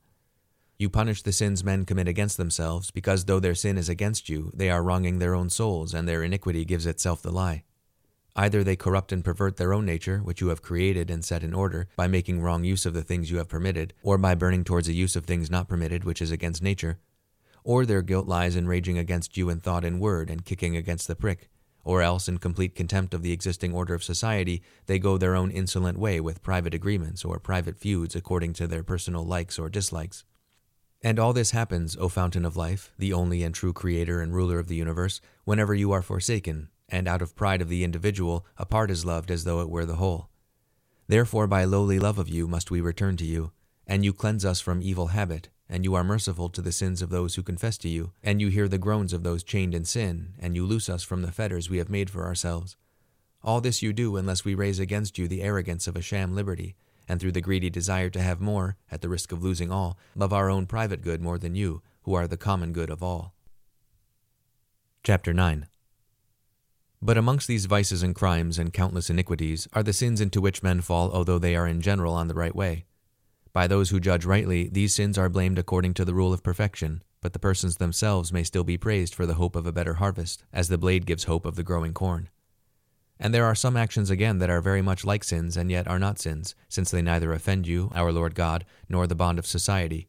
You 0.79 0.89
punish 0.89 1.23
the 1.23 1.33
sins 1.33 1.65
men 1.65 1.85
commit 1.85 2.07
against 2.07 2.37
themselves, 2.37 2.93
because 2.93 3.25
though 3.25 3.41
their 3.41 3.57
sin 3.57 3.77
is 3.77 3.89
against 3.89 4.29
you, 4.29 4.53
they 4.55 4.71
are 4.71 4.81
wronging 4.81 5.19
their 5.19 5.35
own 5.35 5.51
souls, 5.51 5.93
and 5.93 6.07
their 6.07 6.23
iniquity 6.23 6.65
gives 6.65 6.87
itself 6.87 7.21
the 7.21 7.33
lie. 7.33 7.65
Either 8.37 8.63
they 8.63 8.77
corrupt 8.77 9.11
and 9.11 9.25
pervert 9.25 9.57
their 9.57 9.75
own 9.75 9.85
nature, 9.85 10.19
which 10.19 10.41
you 10.41 10.47
have 10.49 10.63
created 10.63 11.11
and 11.11 11.25
set 11.25 11.43
in 11.43 11.53
order, 11.53 11.89
by 11.97 12.07
making 12.07 12.41
wrong 12.41 12.63
use 12.63 12.87
of 12.87 12.95
the 12.95 13.03
things 13.03 13.29
you 13.29 13.39
have 13.39 13.49
permitted, 13.49 13.93
or 14.05 14.17
by 14.19 14.37
burning 14.37 14.63
towards 14.63 14.87
a 14.87 14.93
use 14.93 15.17
of 15.17 15.25
things 15.25 15.51
not 15.51 15.69
permitted, 15.69 16.05
which 16.05 16.23
is 16.23 16.31
against 16.31 16.63
nature. 16.63 17.01
Or 17.65 17.85
their 17.85 18.01
guilt 18.01 18.29
lies 18.29 18.55
in 18.55 18.69
raging 18.69 18.99
against 18.99 19.37
you 19.37 19.51
in 19.51 19.59
thought 19.59 19.85
and 19.85 19.99
word, 19.99 20.31
and 20.31 20.45
kicking 20.45 20.77
against 20.77 21.09
the 21.09 21.17
prick. 21.17 21.51
Or 21.83 22.03
else, 22.03 22.29
in 22.29 22.39
complete 22.39 22.77
contempt 22.77 23.15
of 23.15 23.23
the 23.23 23.33
existing 23.33 23.75
order 23.75 23.95
of 23.95 24.05
society, 24.05 24.63
they 24.87 25.01
go 25.01 25.19
their 25.19 25.35
own 25.35 25.51
insolent 25.51 25.99
way 25.99 26.21
with 26.21 26.45
private 26.45 26.73
agreements 26.73 27.25
or 27.25 27.41
private 27.41 27.77
feuds 27.77 28.15
according 28.15 28.53
to 28.53 28.69
their 28.69 28.85
personal 28.85 29.25
likes 29.27 29.59
or 29.59 29.69
dislikes. 29.69 30.23
And 31.03 31.19
all 31.19 31.33
this 31.33 31.53
happens, 31.53 31.97
O 31.97 32.09
Fountain 32.09 32.45
of 32.45 32.57
Life, 32.57 32.93
the 32.99 33.13
only 33.13 33.45
and 33.45 33.55
true 33.55 33.73
Creator 33.73 34.21
and 34.21 34.35
Ruler 34.35 34.59
of 34.59 34.67
the 34.67 34.75
universe, 34.75 35.21
whenever 35.45 35.73
you 35.75 35.93
are 35.93 36.03
forsaken, 36.03 36.71
and 36.89 37.07
out 37.07 37.23
of 37.23 37.37
pride 37.37 37.63
of 37.63 37.69
the 37.69 37.85
individual, 37.85 38.45
a 38.57 38.67
part 38.67 38.91
is 38.91 39.05
loved 39.05 39.31
as 39.31 39.45
though 39.45 39.61
it 39.61 39.71
were 39.71 39.87
the 39.87 39.97
whole. 39.97 40.29
Therefore, 41.07 41.47
by 41.47 41.65
lowly 41.65 42.01
love 42.01 42.19
of 42.19 42.29
you 42.29 42.49
must 42.49 42.71
we 42.71 42.81
return 42.81 43.17
to 43.19 43.25
you, 43.25 43.53
and 43.87 44.05
you 44.05 44.13
cleanse 44.13 44.45
us 44.45 44.61
from 44.61 44.83
evil 44.83 45.09
habit, 45.09 45.49
and 45.69 45.85
you 45.85 45.95
are 45.95 46.03
merciful 46.03 46.49
to 46.49 46.61
the 46.61 46.73
sins 46.73 47.01
of 47.01 47.11
those 47.11 47.37
who 47.37 47.43
confess 47.43 47.79
to 47.79 47.89
you, 47.89 48.13
and 48.23 48.41
you 48.41 48.49
hear 48.49 48.67
the 48.67 48.77
groans 48.77 49.13
of 49.13 49.23
those 49.23 49.45
chained 49.45 49.75
in 49.75 49.85
sin, 49.85 50.35
and 50.39 50.57
you 50.57 50.67
loose 50.67 50.89
us 50.89 51.05
from 51.05 51.23
the 51.23 51.33
fetters 51.33 51.71
we 51.71 51.79
have 51.79 51.89
made 51.89 52.11
for 52.11 52.25
ourselves. 52.25 52.77
All 53.45 53.61
this 53.61 53.83
you 53.83 53.93
do 53.93 54.17
unless 54.17 54.45
we 54.45 54.55
raise 54.55 54.81
against 54.81 55.17
you 55.17 55.29
the 55.29 55.43
arrogance 55.43 55.87
of 55.87 55.97
a 55.97 56.03
sham 56.03 56.35
liberty, 56.35 56.75
and 57.09 57.21
through 57.21 57.33
the 57.33 57.41
greedy 57.41 57.71
desire 57.71 58.11
to 58.11 58.21
have 58.21 58.41
more, 58.41 58.77
at 58.91 59.01
the 59.01 59.09
risk 59.09 59.33
of 59.33 59.43
losing 59.43 59.73
all, 59.73 59.99
love 60.15 60.33
our 60.33 60.51
own 60.51 60.67
private 60.67 61.03
good 61.03 61.21
more 61.21 61.39
than 61.39 61.55
you, 61.55 61.83
who 62.03 62.15
are 62.15 62.27
the 62.27 62.37
common 62.37 62.73
good 62.73 62.91
of 62.91 63.03
all. 63.03 63.35
Chapter 65.03 65.33
9 65.33 65.67
but 67.01 67.17
amongst 67.17 67.47
these 67.47 67.67
vices 67.67 68.03
and 68.03 68.15
crimes 68.15 68.59
and 68.59 68.73
countless 68.73 69.09
iniquities 69.09 69.69
are 69.73 69.85
the 69.85 69.93
sins 69.93 70.21
into 70.21 70.41
which 70.41 70.65
men 70.65 70.81
fall, 70.81 71.13
although 71.13 71.39
they 71.39 71.55
are 71.55 71.69
in 71.69 71.81
general 71.81 72.15
on 72.15 72.27
the 72.27 72.35
right 72.35 72.55
way. 72.55 72.87
By 73.53 73.67
those 73.67 73.91
who 73.91 74.01
judge 74.01 74.25
rightly, 74.25 74.69
these 74.69 74.95
sins 74.95 75.17
are 75.17 75.29
blamed 75.29 75.59
according 75.59 75.95
to 75.95 76.05
the 76.05 76.15
rule 76.15 76.33
of 76.33 76.43
perfection, 76.43 77.03
but 77.21 77.33
the 77.33 77.39
persons 77.39 77.77
themselves 77.77 78.33
may 78.33 78.43
still 78.43 78.65
be 78.65 78.77
praised 78.77 79.15
for 79.15 79.27
the 79.27 79.35
hope 79.35 79.55
of 79.55 79.67
a 79.67 79.73
better 79.73 79.95
harvest, 79.95 80.45
as 80.53 80.69
the 80.69 80.79
blade 80.79 81.07
gives 81.07 81.25
hope 81.25 81.47
of 81.47 81.55
the 81.55 81.63
growing 81.63 81.93
corn. 81.93 82.29
And 83.21 83.35
there 83.35 83.45
are 83.45 83.55
some 83.55 83.77
actions 83.77 84.11
again 84.11 84.39
that 84.39 84.51
are 84.51 84.61
very 84.61 84.83
much 84.83 85.05
like 85.05 85.25
sins 85.25 85.57
and 85.57 85.71
yet 85.71 85.89
are 85.89 85.99
not 85.99 86.19
sins, 86.19 86.55
since 86.69 86.91
they 86.91 87.03
neither 87.03 87.33
offend 87.33 87.67
you, 87.67 87.91
our 87.95 88.13
Lord 88.13 88.35
God, 88.35 88.65
nor 88.89 89.07
the 89.07 89.15
bond 89.15 89.39
of 89.39 89.47
society, 89.47 90.09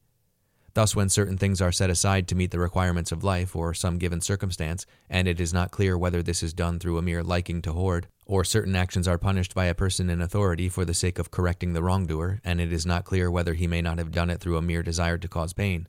Thus, 0.74 0.96
when 0.96 1.10
certain 1.10 1.38
things 1.38 1.62
are 1.62 1.72
set 1.72 1.90
aside 1.90 2.28
to 2.28 2.36
meet 2.36 2.52
the 2.52 2.60
requirements 2.60 3.12
of 3.12 3.24
life 3.24 3.56
or 3.56 3.74
some 3.74 3.98
given 3.98 4.22
circumstance, 4.22 4.86
and 5.10 5.28
it 5.28 5.40
is 5.40 5.54
not 5.54 5.72
clear 5.72 5.98
whether 5.98 6.22
this 6.22 6.44
is 6.44 6.54
done 6.54 6.80
through 6.80 6.98
a 6.98 7.02
mere 7.02 7.24
liking 7.24 7.62
to 7.64 7.74
hoard, 7.74 8.08
or 8.26 8.44
certain 8.44 8.76
actions 8.76 9.08
are 9.08 9.18
punished 9.18 9.56
by 9.56 9.66
a 9.66 9.74
person 9.74 10.10
in 10.10 10.22
authority 10.22 10.70
for 10.70 10.86
the 10.86 10.94
sake 10.94 11.18
of 11.18 11.32
correcting 11.32 11.74
the 11.74 11.84
wrongdoer, 11.84 12.40
and 12.44 12.62
it 12.62 12.72
is 12.72 12.86
not 12.86 13.04
clear 13.04 13.32
whether 13.32 13.56
he 13.56 13.68
may 13.68 13.82
not 13.82 13.98
have 13.98 14.12
done 14.12 14.30
it 14.30 14.40
through 14.40 14.58
a 14.58 14.62
mere 14.62 14.84
desire 14.84 15.18
to 15.18 15.28
cause 15.28 15.54
pain. 15.54 15.88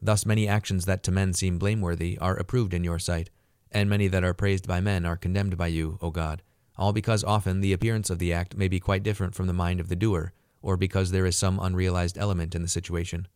Thus, 0.00 0.26
many 0.26 0.46
actions 0.46 0.84
that 0.84 1.02
to 1.04 1.10
men 1.10 1.32
seem 1.32 1.58
blameworthy 1.58 2.18
are 2.18 2.36
approved 2.36 2.74
in 2.74 2.84
your 2.84 2.98
sight, 2.98 3.30
and 3.72 3.88
many 3.88 4.08
that 4.08 4.24
are 4.24 4.34
praised 4.34 4.66
by 4.66 4.80
men 4.80 5.04
are 5.04 5.16
condemned 5.16 5.56
by 5.56 5.66
you, 5.66 5.98
O 6.00 6.10
God, 6.10 6.42
all 6.76 6.92
because 6.92 7.24
often 7.24 7.60
the 7.60 7.72
appearance 7.72 8.10
of 8.10 8.18
the 8.18 8.32
act 8.32 8.56
may 8.56 8.68
be 8.68 8.80
quite 8.80 9.02
different 9.02 9.34
from 9.34 9.46
the 9.46 9.52
mind 9.52 9.80
of 9.80 9.88
the 9.88 9.96
doer, 9.96 10.32
or 10.62 10.76
because 10.76 11.10
there 11.10 11.26
is 11.26 11.36
some 11.36 11.58
unrealized 11.58 12.18
element 12.18 12.54
in 12.54 12.62
the 12.62 12.68
situation. 12.68 13.26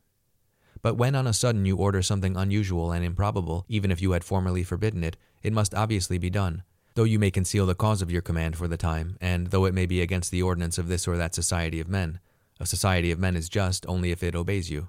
But 0.81 0.97
when 0.97 1.15
on 1.15 1.27
a 1.27 1.33
sudden 1.33 1.65
you 1.65 1.77
order 1.77 2.03
something 2.03 2.37
unusual 2.37 2.91
and 2.93 3.05
improbable, 3.05 3.65
even 3.69 3.91
if 3.91 4.03
you 4.03 4.13
had 4.13 4.25
formerly 4.25 4.65
forbidden 4.65 5.05
it, 5.05 5.17
it 5.43 5.53
must 5.53 5.75
obviously 5.75 6.19
be 6.19 6.31
done, 6.31 6.65
though 6.95 7.05
you 7.05 7.19
may 7.19 7.31
conceal 7.31 7.67
the 7.67 7.75
cause 7.75 8.03
of 8.03 8.11
your 8.11 8.23
command 8.23 8.57
for 8.57 8.69
the 8.69 8.77
time, 8.77 9.17
and 9.21 9.49
though 9.49 9.65
it 9.65 9.75
may 9.75 9.87
be 9.87 10.01
against 10.01 10.31
the 10.31 10.43
ordinance 10.43 10.79
of 10.79 10.89
this 10.89 11.07
or 11.07 11.17
that 11.17 11.35
society 11.35 11.81
of 11.81 11.89
men. 11.89 12.19
A 12.59 12.67
society 12.67 13.11
of 13.11 13.19
men 13.19 13.37
is 13.37 13.49
just 13.49 13.87
only 13.87 14.11
if 14.11 14.23
it 14.23 14.37
obeys 14.37 14.71
you. 14.71 14.89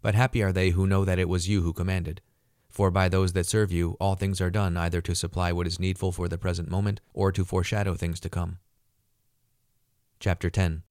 But 0.00 0.14
happy 0.14 0.42
are 0.42 0.52
they 0.52 0.70
who 0.70 0.86
know 0.86 1.04
that 1.04 1.18
it 1.18 1.28
was 1.28 1.48
you 1.48 1.62
who 1.62 1.72
commanded. 1.72 2.20
For 2.72 2.90
by 2.90 3.08
those 3.08 3.32
that 3.34 3.46
serve 3.46 3.70
you, 3.70 3.96
all 4.00 4.16
things 4.16 4.40
are 4.40 4.50
done 4.50 4.76
either 4.76 5.00
to 5.02 5.14
supply 5.14 5.52
what 5.52 5.68
is 5.68 5.78
needful 5.78 6.10
for 6.10 6.26
the 6.26 6.38
present 6.38 6.68
moment, 6.68 7.00
or 7.14 7.30
to 7.30 7.44
foreshadow 7.44 7.94
things 7.94 8.18
to 8.20 8.28
come. 8.28 8.58
Chapter 10.18 10.50
10 10.50 10.82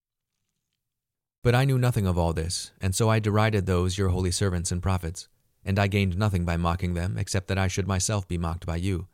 but 1.44 1.56
I 1.56 1.66
knew 1.66 1.80
nothing 1.80 2.06
of 2.06 2.20
all 2.20 2.34
this, 2.34 2.72
and 2.80 2.94
so 2.94 3.10
I 3.10 3.18
derided 3.18 3.66
those 3.66 3.98
your 3.98 4.10
holy 4.10 4.30
servants 4.30 4.72
and 4.72 4.82
prophets, 4.82 5.28
and 5.66 5.80
I 5.80 5.88
gained 5.88 6.16
nothing 6.16 6.46
by 6.46 6.56
mocking 6.56 6.94
them 6.94 7.18
except 7.18 7.48
that 7.48 7.58
I 7.58 7.68
should 7.68 7.88
myself 7.88 8.28
be 8.28 8.38
mocked 8.38 8.68
by 8.68 8.76
you. 8.76 9.08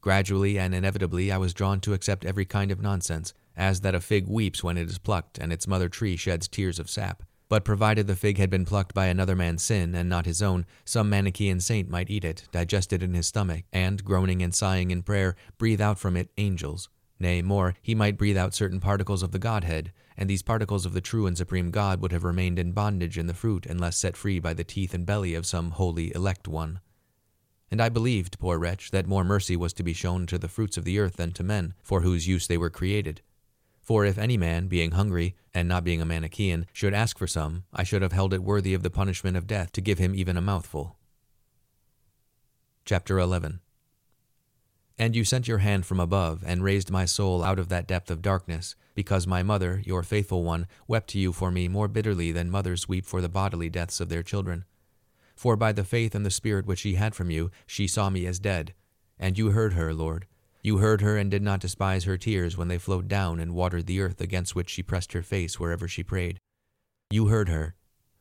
Gradually 0.00 0.56
and 0.56 0.72
inevitably 0.72 1.32
I 1.32 1.38
was 1.38 1.52
drawn 1.52 1.80
to 1.80 1.92
accept 1.92 2.24
every 2.24 2.44
kind 2.44 2.70
of 2.70 2.80
nonsense, 2.80 3.34
as 3.56 3.80
that 3.80 3.94
a 3.94 4.00
fig 4.00 4.28
weeps 4.28 4.62
when 4.62 4.78
it 4.78 4.88
is 4.88 4.98
plucked, 4.98 5.36
and 5.38 5.52
its 5.52 5.66
mother 5.66 5.88
tree 5.88 6.14
sheds 6.14 6.46
tears 6.46 6.78
of 6.78 6.88
sap. 6.88 7.24
But 7.48 7.64
provided 7.64 8.06
the 8.06 8.16
fig 8.16 8.38
had 8.38 8.50
been 8.50 8.64
plucked 8.64 8.94
by 8.94 9.06
another 9.06 9.36
man's 9.36 9.62
sin, 9.62 9.94
and 9.94 10.08
not 10.08 10.26
his 10.26 10.42
own, 10.42 10.66
some 10.84 11.10
Manichaean 11.10 11.60
saint 11.60 11.90
might 11.90 12.10
eat 12.10 12.24
it, 12.24 12.48
digest 12.52 12.92
it 12.92 13.02
in 13.02 13.14
his 13.14 13.26
stomach, 13.26 13.64
and, 13.72 14.04
groaning 14.04 14.42
and 14.42 14.54
sighing 14.54 14.90
in 14.90 15.02
prayer, 15.02 15.36
breathe 15.58 15.80
out 15.80 15.98
from 15.98 16.16
it 16.16 16.30
angels. 16.38 16.88
Nay, 17.20 17.42
more, 17.42 17.74
he 17.80 17.94
might 17.94 18.18
breathe 18.18 18.36
out 18.36 18.54
certain 18.54 18.80
particles 18.80 19.22
of 19.22 19.30
the 19.30 19.38
Godhead, 19.38 19.92
and 20.16 20.28
these 20.28 20.42
particles 20.42 20.86
of 20.86 20.94
the 20.94 21.00
true 21.00 21.26
and 21.26 21.36
supreme 21.36 21.70
God 21.70 22.00
would 22.00 22.12
have 22.12 22.24
remained 22.24 22.58
in 22.58 22.72
bondage 22.72 23.18
in 23.18 23.26
the 23.26 23.34
fruit 23.34 23.66
unless 23.66 23.96
set 23.96 24.16
free 24.16 24.38
by 24.38 24.54
the 24.54 24.64
teeth 24.64 24.94
and 24.94 25.06
belly 25.06 25.34
of 25.34 25.46
some 25.46 25.72
holy 25.72 26.14
elect 26.14 26.48
one. 26.48 26.80
And 27.70 27.80
I 27.80 27.88
believed, 27.88 28.38
poor 28.38 28.58
wretch, 28.58 28.90
that 28.90 29.06
more 29.06 29.24
mercy 29.24 29.56
was 29.56 29.72
to 29.74 29.82
be 29.82 29.92
shown 29.92 30.26
to 30.26 30.38
the 30.38 30.48
fruits 30.48 30.76
of 30.76 30.84
the 30.84 30.98
earth 30.98 31.16
than 31.16 31.32
to 31.32 31.42
men, 31.42 31.74
for 31.82 32.02
whose 32.02 32.28
use 32.28 32.46
they 32.46 32.58
were 32.58 32.70
created. 32.70 33.20
For 33.84 34.04
if 34.04 34.18
any 34.18 34.36
man, 34.36 34.66
being 34.66 34.92
hungry, 34.92 35.36
and 35.52 35.68
not 35.68 35.84
being 35.84 36.00
a 36.00 36.06
Manichaean, 36.06 36.66
should 36.72 36.94
ask 36.94 37.16
for 37.16 37.28
some, 37.28 37.64
I 37.72 37.84
should 37.84 38.02
have 38.02 38.12
held 38.12 38.34
it 38.34 38.42
worthy 38.42 38.74
of 38.74 38.82
the 38.82 38.90
punishment 38.90 39.36
of 39.36 39.46
death 39.46 39.70
to 39.72 39.80
give 39.80 39.98
him 39.98 40.14
even 40.14 40.36
a 40.36 40.40
mouthful. 40.40 40.96
Chapter 42.84 43.18
11 43.18 43.60
and 44.98 45.16
you 45.16 45.24
sent 45.24 45.48
your 45.48 45.58
hand 45.58 45.84
from 45.84 45.98
above, 45.98 46.44
and 46.46 46.62
raised 46.62 46.90
my 46.90 47.04
soul 47.04 47.42
out 47.42 47.58
of 47.58 47.68
that 47.68 47.88
depth 47.88 48.10
of 48.10 48.22
darkness, 48.22 48.76
because 48.94 49.26
my 49.26 49.42
mother, 49.42 49.82
your 49.84 50.04
faithful 50.04 50.44
one, 50.44 50.68
wept 50.86 51.08
to 51.08 51.18
you 51.18 51.32
for 51.32 51.50
me 51.50 51.66
more 51.66 51.88
bitterly 51.88 52.30
than 52.30 52.50
mothers 52.50 52.88
weep 52.88 53.04
for 53.04 53.20
the 53.20 53.28
bodily 53.28 53.68
deaths 53.68 54.00
of 54.00 54.08
their 54.08 54.22
children. 54.22 54.64
For 55.34 55.56
by 55.56 55.72
the 55.72 55.82
faith 55.82 56.14
and 56.14 56.24
the 56.24 56.30
spirit 56.30 56.64
which 56.64 56.80
she 56.80 56.94
had 56.94 57.14
from 57.14 57.28
you, 57.28 57.50
she 57.66 57.88
saw 57.88 58.08
me 58.08 58.24
as 58.26 58.38
dead. 58.38 58.72
And 59.18 59.36
you 59.36 59.50
heard 59.50 59.72
her, 59.72 59.92
Lord. 59.92 60.26
You 60.64 60.78
heard 60.78 61.02
her 61.02 61.18
and 61.18 61.30
did 61.30 61.42
not 61.42 61.60
despise 61.60 62.04
her 62.04 62.16
tears 62.16 62.56
when 62.56 62.68
they 62.68 62.78
flowed 62.78 63.06
down 63.06 63.38
and 63.38 63.54
watered 63.54 63.86
the 63.86 64.00
earth 64.00 64.22
against 64.22 64.56
which 64.56 64.70
she 64.70 64.82
pressed 64.82 65.12
her 65.12 65.22
face 65.22 65.60
wherever 65.60 65.86
she 65.86 66.02
prayed. 66.02 66.38
You 67.10 67.28
heard 67.28 67.50
her, 67.50 67.76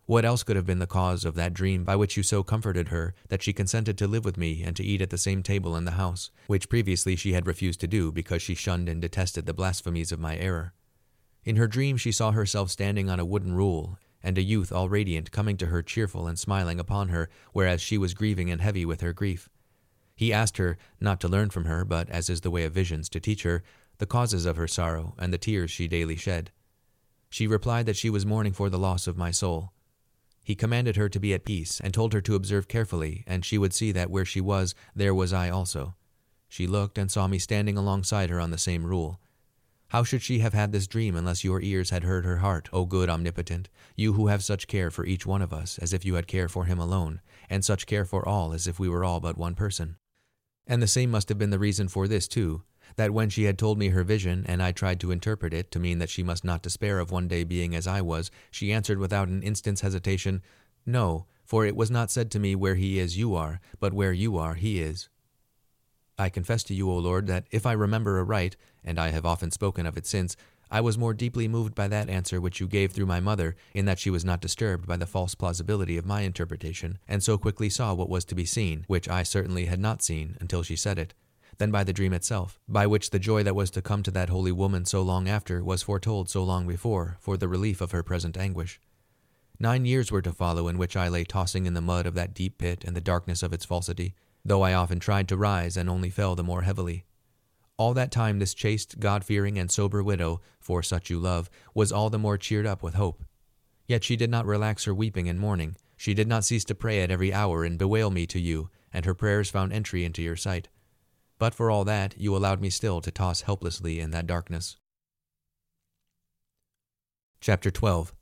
what 0.05 0.25
else 0.25 0.43
could 0.43 0.57
have 0.57 0.65
been 0.65 0.79
the 0.79 0.85
cause 0.85 1.23
of 1.23 1.35
that 1.35 1.53
dream 1.53 1.85
by 1.85 1.95
which 1.95 2.17
you 2.17 2.23
so 2.23 2.43
comforted 2.43 2.89
her 2.89 3.15
that 3.29 3.41
she 3.41 3.53
consented 3.53 3.97
to 3.97 4.07
live 4.07 4.25
with 4.25 4.35
me 4.35 4.61
and 4.61 4.75
to 4.75 4.83
eat 4.83 5.01
at 5.01 5.09
the 5.09 5.17
same 5.17 5.41
table 5.41 5.77
in 5.77 5.85
the 5.85 5.91
house, 5.91 6.31
which 6.47 6.67
previously 6.67 7.15
she 7.15 7.31
had 7.31 7.47
refused 7.47 7.79
to 7.79 7.87
do 7.87 8.11
because 8.11 8.41
she 8.41 8.55
shunned 8.55 8.89
and 8.89 9.01
detested 9.01 9.45
the 9.45 9.53
blasphemies 9.53 10.11
of 10.11 10.19
my 10.19 10.35
error? 10.35 10.73
In 11.45 11.55
her 11.55 11.67
dream 11.67 11.95
she 11.95 12.11
saw 12.11 12.31
herself 12.31 12.69
standing 12.69 13.09
on 13.09 13.21
a 13.21 13.25
wooden 13.25 13.53
rule, 13.53 13.97
and 14.21 14.37
a 14.37 14.41
youth 14.41 14.73
all 14.73 14.89
radiant 14.89 15.31
coming 15.31 15.55
to 15.55 15.67
her 15.67 15.81
cheerful 15.81 16.27
and 16.27 16.37
smiling 16.37 16.81
upon 16.81 17.07
her, 17.07 17.29
whereas 17.53 17.81
she 17.81 17.97
was 17.97 18.13
grieving 18.13 18.51
and 18.51 18.59
heavy 18.59 18.85
with 18.85 18.99
her 18.99 19.13
grief. 19.13 19.47
He 20.15 20.31
asked 20.31 20.57
her, 20.57 20.77
not 21.01 21.19
to 21.21 21.27
learn 21.27 21.49
from 21.49 21.65
her, 21.65 21.83
but, 21.83 22.09
as 22.09 22.29
is 22.29 22.41
the 22.41 22.51
way 22.51 22.63
of 22.63 22.73
visions, 22.73 23.09
to 23.09 23.19
teach 23.19 23.43
her, 23.43 23.63
the 23.97 24.05
causes 24.05 24.45
of 24.45 24.57
her 24.57 24.67
sorrow 24.67 25.15
and 25.17 25.33
the 25.33 25.37
tears 25.37 25.71
she 25.71 25.87
daily 25.87 26.15
shed. 26.15 26.51
She 27.29 27.47
replied 27.47 27.85
that 27.87 27.97
she 27.97 28.09
was 28.09 28.25
mourning 28.25 28.53
for 28.53 28.69
the 28.69 28.79
loss 28.79 29.07
of 29.07 29.17
my 29.17 29.31
soul 29.31 29.73
He 30.43 30.55
commanded 30.55 30.97
her 30.97 31.09
to 31.09 31.19
be 31.19 31.33
at 31.33 31.45
peace, 31.45 31.79
and 31.79 31.93
told 31.93 32.13
her 32.13 32.21
to 32.21 32.35
observe 32.35 32.67
carefully, 32.67 33.23
and 33.25 33.43
she 33.43 33.57
would 33.57 33.73
see 33.73 33.91
that 33.93 34.09
where 34.09 34.25
she 34.25 34.41
was, 34.41 34.75
there 34.95 35.15
was 35.15 35.33
I 35.33 35.49
also. 35.49 35.95
She 36.47 36.67
looked 36.67 36.97
and 36.97 37.11
saw 37.11 37.27
me 37.27 37.39
standing 37.39 37.77
alongside 37.77 38.29
her 38.29 38.39
on 38.39 38.51
the 38.51 38.57
same 38.57 38.85
rule. 38.85 39.19
How 39.87 40.03
should 40.03 40.21
she 40.21 40.39
have 40.39 40.53
had 40.53 40.71
this 40.71 40.87
dream 40.87 41.15
unless 41.15 41.43
your 41.43 41.61
ears 41.61 41.91
had 41.91 42.03
heard 42.03 42.25
her 42.25 42.37
heart, 42.37 42.69
O 42.73 42.85
good 42.85 43.09
omnipotent, 43.09 43.69
you 43.95 44.13
who 44.13 44.27
have 44.27 44.43
such 44.43 44.67
care 44.67 44.91
for 44.91 45.05
each 45.05 45.25
one 45.25 45.41
of 45.41 45.53
us 45.53 45.79
as 45.79 45.93
if 45.93 46.03
you 46.03 46.15
had 46.15 46.27
care 46.27 46.49
for 46.49 46.65
him 46.65 46.79
alone, 46.79 47.21
and 47.49 47.63
such 47.63 47.85
care 47.85 48.05
for 48.05 48.27
all 48.27 48.53
as 48.53 48.67
if 48.67 48.79
we 48.79 48.89
were 48.89 49.03
all 49.03 49.19
but 49.19 49.37
one 49.37 49.55
person? 49.55 49.97
And 50.65 50.81
the 50.81 50.87
same 50.87 51.11
must 51.11 51.29
have 51.29 51.37
been 51.37 51.49
the 51.49 51.59
reason 51.59 51.87
for 51.87 52.07
this, 52.07 52.27
too, 52.27 52.63
that 52.95 53.11
when 53.11 53.29
she 53.29 53.43
had 53.43 53.57
told 53.57 53.77
me 53.77 53.89
her 53.89 54.03
vision, 54.03 54.45
and 54.47 54.61
I 54.61 54.71
tried 54.71 54.99
to 55.01 55.11
interpret 55.11 55.53
it 55.53 55.71
to 55.71 55.79
mean 55.79 55.99
that 55.99 56.09
she 56.09 56.23
must 56.23 56.43
not 56.43 56.63
despair 56.63 56.99
of 56.99 57.11
one 57.11 57.27
day 57.27 57.43
being 57.43 57.75
as 57.75 57.87
I 57.87 58.01
was, 58.01 58.31
she 58.51 58.71
answered 58.71 58.99
without 58.99 59.27
an 59.27 59.43
instant's 59.43 59.81
hesitation, 59.81 60.41
No, 60.85 61.25
for 61.43 61.65
it 61.65 61.75
was 61.75 61.91
not 61.91 62.11
said 62.11 62.31
to 62.31 62.39
me, 62.39 62.55
Where 62.55 62.75
he 62.75 62.99
is, 62.99 63.17
you 63.17 63.35
are, 63.35 63.59
but 63.79 63.93
where 63.93 64.13
you 64.13 64.37
are, 64.37 64.53
he 64.53 64.81
is. 64.81 65.09
I 66.17 66.29
confess 66.29 66.63
to 66.65 66.75
you, 66.75 66.89
O 66.89 66.97
Lord, 66.97 67.27
that 67.27 67.47
if 67.51 67.65
I 67.65 67.73
remember 67.73 68.19
aright, 68.19 68.55
and 68.83 68.99
I 68.99 69.09
have 69.09 69.25
often 69.25 69.51
spoken 69.51 69.85
of 69.85 69.97
it 69.97 70.05
since, 70.05 70.37
I 70.73 70.81
was 70.81 70.97
more 70.97 71.13
deeply 71.13 71.47
moved 71.47 71.75
by 71.75 71.87
that 71.89 72.09
answer 72.09 72.41
which 72.41 72.59
you 72.59 72.67
gave 72.67 72.93
through 72.93 73.05
my 73.05 73.19
mother, 73.19 73.55
in 73.75 73.85
that 73.85 73.99
she 73.99 74.09
was 74.09 74.25
not 74.25 74.41
disturbed 74.41 74.87
by 74.87 74.97
the 74.97 75.05
false 75.05 75.35
plausibility 75.35 75.99
of 75.99 76.05
my 76.07 76.21
interpretation, 76.21 76.97
and 77.07 77.21
so 77.21 77.37
quickly 77.37 77.69
saw 77.69 77.93
what 77.93 78.09
was 78.09 78.25
to 78.25 78.33
be 78.33 78.43
seen, 78.43 78.83
which 78.87 79.07
I 79.07 79.21
certainly 79.21 79.65
had 79.65 79.79
not 79.79 80.01
seen 80.01 80.35
until 80.41 80.63
she 80.63 80.75
said 80.75 80.97
it, 80.97 81.13
than 81.59 81.69
by 81.69 81.83
the 81.83 81.93
dream 81.93 82.11
itself, 82.11 82.59
by 82.67 82.87
which 82.87 83.11
the 83.11 83.19
joy 83.19 83.43
that 83.43 83.53
was 83.53 83.69
to 83.69 83.83
come 83.83 84.01
to 84.01 84.09
that 84.09 84.29
holy 84.29 84.51
woman 84.51 84.83
so 84.85 85.03
long 85.03 85.29
after 85.29 85.63
was 85.63 85.83
foretold 85.83 86.27
so 86.27 86.43
long 86.43 86.65
before, 86.65 87.17
for 87.19 87.37
the 87.37 87.47
relief 87.47 87.79
of 87.79 87.91
her 87.91 88.01
present 88.01 88.35
anguish. 88.35 88.81
Nine 89.59 89.85
years 89.85 90.11
were 90.11 90.23
to 90.23 90.33
follow 90.33 90.67
in 90.67 90.79
which 90.79 90.97
I 90.97 91.07
lay 91.07 91.23
tossing 91.23 91.67
in 91.67 91.75
the 91.75 91.81
mud 91.81 92.07
of 92.07 92.15
that 92.15 92.33
deep 92.33 92.57
pit 92.57 92.83
and 92.83 92.95
the 92.95 92.99
darkness 92.99 93.43
of 93.43 93.53
its 93.53 93.63
falsity, 93.63 94.15
though 94.43 94.63
I 94.63 94.73
often 94.73 94.99
tried 94.99 95.27
to 95.27 95.37
rise 95.37 95.77
and 95.77 95.87
only 95.87 96.09
fell 96.09 96.33
the 96.33 96.43
more 96.43 96.63
heavily. 96.63 97.05
All 97.77 97.93
that 97.95 98.11
time, 98.11 98.39
this 98.39 98.53
chaste, 98.53 98.99
God 98.99 99.23
fearing, 99.23 99.57
and 99.57 99.71
sober 99.71 100.03
widow, 100.03 100.41
for 100.59 100.83
such 100.83 101.09
you 101.09 101.19
love, 101.19 101.49
was 101.73 101.91
all 101.91 102.09
the 102.09 102.19
more 102.19 102.37
cheered 102.37 102.67
up 102.67 102.83
with 102.83 102.93
hope. 102.93 103.23
Yet 103.87 104.03
she 104.03 104.15
did 104.15 104.29
not 104.29 104.45
relax 104.45 104.85
her 104.85 104.93
weeping 104.93 105.27
and 105.27 105.39
mourning. 105.39 105.75
She 105.97 106.13
did 106.13 106.27
not 106.27 106.45
cease 106.45 106.63
to 106.65 106.75
pray 106.75 107.01
at 107.01 107.09
every 107.09 107.33
hour 107.33 107.63
and 107.63 107.77
bewail 107.77 108.11
me 108.11 108.27
to 108.27 108.39
you, 108.39 108.69
and 108.93 109.05
her 109.05 109.15
prayers 109.15 109.49
found 109.49 109.73
entry 109.73 110.05
into 110.05 110.21
your 110.21 110.35
sight. 110.35 110.69
But 111.39 111.55
for 111.55 111.71
all 111.71 111.83
that, 111.85 112.15
you 112.17 112.35
allowed 112.35 112.61
me 112.61 112.69
still 112.69 113.01
to 113.01 113.11
toss 113.11 113.41
helplessly 113.41 113.99
in 113.99 114.11
that 114.11 114.27
darkness. 114.27 114.77
Chapter 117.41 117.71
12 117.71 118.13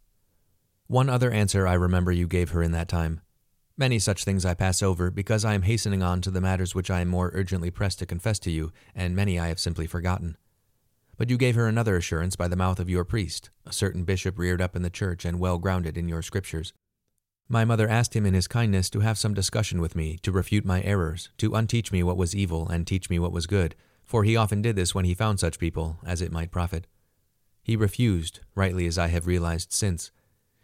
One 0.87 1.09
other 1.09 1.29
answer 1.29 1.67
I 1.67 1.73
remember 1.73 2.11
you 2.11 2.27
gave 2.27 2.51
her 2.51 2.63
in 2.63 2.71
that 2.71 2.87
time. 2.87 3.21
Many 3.81 3.97
such 3.97 4.25
things 4.25 4.45
I 4.45 4.53
pass 4.53 4.83
over 4.83 5.09
because 5.09 5.43
I 5.43 5.55
am 5.55 5.63
hastening 5.63 6.03
on 6.03 6.21
to 6.21 6.29
the 6.29 6.39
matters 6.39 6.75
which 6.75 6.91
I 6.91 7.01
am 7.01 7.07
more 7.07 7.31
urgently 7.33 7.71
pressed 7.71 7.97
to 7.97 8.05
confess 8.05 8.37
to 8.41 8.51
you, 8.51 8.71
and 8.93 9.15
many 9.15 9.39
I 9.39 9.47
have 9.47 9.59
simply 9.59 9.87
forgotten. 9.87 10.37
But 11.17 11.31
you 11.31 11.35
gave 11.35 11.55
her 11.55 11.65
another 11.65 11.97
assurance 11.97 12.35
by 12.35 12.47
the 12.47 12.55
mouth 12.55 12.79
of 12.79 12.91
your 12.91 13.03
priest, 13.03 13.49
a 13.65 13.73
certain 13.73 14.03
bishop 14.03 14.37
reared 14.37 14.61
up 14.61 14.75
in 14.75 14.83
the 14.83 14.91
church 14.91 15.25
and 15.25 15.39
well 15.39 15.57
grounded 15.57 15.97
in 15.97 16.07
your 16.07 16.21
scriptures. 16.21 16.73
My 17.49 17.65
mother 17.65 17.89
asked 17.89 18.15
him 18.15 18.27
in 18.27 18.35
his 18.35 18.47
kindness 18.47 18.87
to 18.91 18.99
have 18.99 19.17
some 19.17 19.33
discussion 19.33 19.81
with 19.81 19.95
me, 19.95 20.19
to 20.21 20.31
refute 20.31 20.63
my 20.63 20.83
errors, 20.83 21.29
to 21.39 21.55
unteach 21.55 21.91
me 21.91 22.03
what 22.03 22.17
was 22.17 22.35
evil 22.35 22.69
and 22.69 22.85
teach 22.85 23.09
me 23.09 23.17
what 23.17 23.31
was 23.31 23.47
good, 23.47 23.73
for 24.05 24.23
he 24.23 24.37
often 24.37 24.61
did 24.61 24.75
this 24.75 24.93
when 24.93 25.05
he 25.05 25.15
found 25.15 25.39
such 25.39 25.57
people, 25.57 25.97
as 26.05 26.21
it 26.21 26.31
might 26.31 26.51
profit. 26.51 26.85
He 27.63 27.75
refused, 27.75 28.41
rightly 28.53 28.85
as 28.85 28.99
I 28.99 29.07
have 29.07 29.25
realized 29.25 29.73
since, 29.73 30.11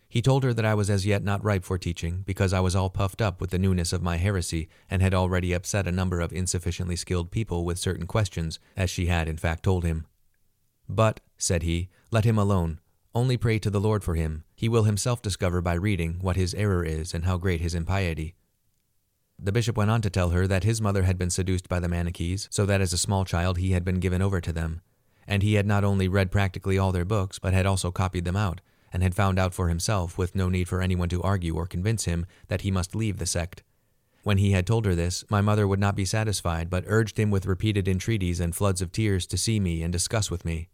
he 0.10 0.22
told 0.22 0.44
her 0.44 0.54
that 0.54 0.66
I 0.66 0.74
was 0.74 0.90
as 0.90 1.06
yet 1.06 1.24
not 1.24 1.44
ripe 1.44 1.66
for 1.66 1.78
teaching, 1.78 2.24
because 2.26 2.54
I 2.54 2.62
was 2.62 2.76
all 2.76 2.90
puffed 2.90 3.22
up 3.22 3.42
with 3.42 3.50
the 3.50 3.60
newness 3.60 3.92
of 3.92 4.02
my 4.02 4.18
heresy, 4.18 4.70
and 4.90 5.02
had 5.02 5.14
already 5.14 5.52
upset 5.52 5.88
a 5.88 5.92
number 5.92 6.22
of 6.22 6.32
insufficiently 6.32 6.96
skilled 6.96 7.30
people 7.30 7.66
with 7.66 7.78
certain 7.78 8.08
questions, 8.08 8.60
as 8.76 8.90
she 8.90 9.08
had 9.08 9.28
in 9.28 9.38
fact 9.38 9.64
told 9.64 9.84
him. 9.84 10.06
But, 10.88 11.20
said 11.38 11.64
he, 11.64 11.90
let 12.10 12.24
him 12.24 12.38
alone. 12.38 12.80
Only 13.14 13.36
pray 13.36 13.60
to 13.60 13.70
the 13.70 13.82
Lord 13.82 14.04
for 14.04 14.16
him. 14.16 14.44
He 14.56 14.70
will 14.70 14.84
himself 14.84 15.22
discover 15.22 15.62
by 15.62 15.74
reading 15.74 16.20
what 16.22 16.36
his 16.36 16.54
error 16.54 16.86
is 16.86 17.14
and 17.14 17.26
how 17.26 17.38
great 17.38 17.62
his 17.62 17.76
impiety. 17.76 18.36
The 19.40 19.52
bishop 19.52 19.76
went 19.76 19.92
on 19.92 20.02
to 20.02 20.10
tell 20.10 20.30
her 20.30 20.48
that 20.48 20.64
his 20.64 20.82
mother 20.82 21.04
had 21.04 21.18
been 21.18 21.30
seduced 21.30 21.68
by 21.68 21.80
the 21.80 21.90
Manichees, 21.90 22.48
so 22.50 22.66
that 22.66 22.82
as 22.82 22.94
a 22.94 22.98
small 22.98 23.26
child 23.26 23.58
he 23.58 23.72
had 23.72 23.84
been 23.84 24.00
given 24.00 24.22
over 24.22 24.40
to 24.40 24.54
them, 24.54 24.82
and 25.28 25.44
he 25.44 25.56
had 25.56 25.68
not 25.68 25.84
only 25.84 26.08
read 26.08 26.32
practically 26.32 26.78
all 26.78 26.92
their 26.92 27.06
books, 27.06 27.38
but 27.38 27.54
had 27.54 27.66
also 27.66 27.92
copied 27.92 28.26
them 28.26 28.36
out, 28.36 28.62
and 28.92 29.04
had 29.04 29.16
found 29.16 29.38
out 29.38 29.54
for 29.54 29.70
himself, 29.70 30.18
with 30.18 30.36
no 30.36 30.50
need 30.50 30.68
for 30.68 30.82
anyone 30.82 31.10
to 31.10 31.22
argue 31.22 31.56
or 31.56 31.66
convince 31.66 32.06
him, 32.06 32.26
that 32.48 32.62
he 32.62 32.72
must 32.72 32.96
leave 32.96 33.18
the 33.18 33.26
sect. 33.26 33.64
When 34.24 34.38
he 34.38 34.52
had 34.52 34.68
told 34.68 34.86
her 34.86 34.96
this, 34.96 35.24
my 35.30 35.42
mother 35.42 35.68
would 35.68 35.80
not 35.80 35.96
be 35.96 36.06
satisfied, 36.06 36.70
but 36.70 36.84
urged 36.88 37.18
him 37.18 37.32
with 37.32 37.46
repeated 37.46 37.88
entreaties 37.88 38.40
and 38.40 38.56
floods 38.56 38.82
of 38.82 38.92
tears 38.92 39.26
to 39.28 39.38
see 39.38 39.60
me 39.60 39.84
and 39.84 39.92
discuss 39.92 40.30
with 40.30 40.44
me. 40.44 40.70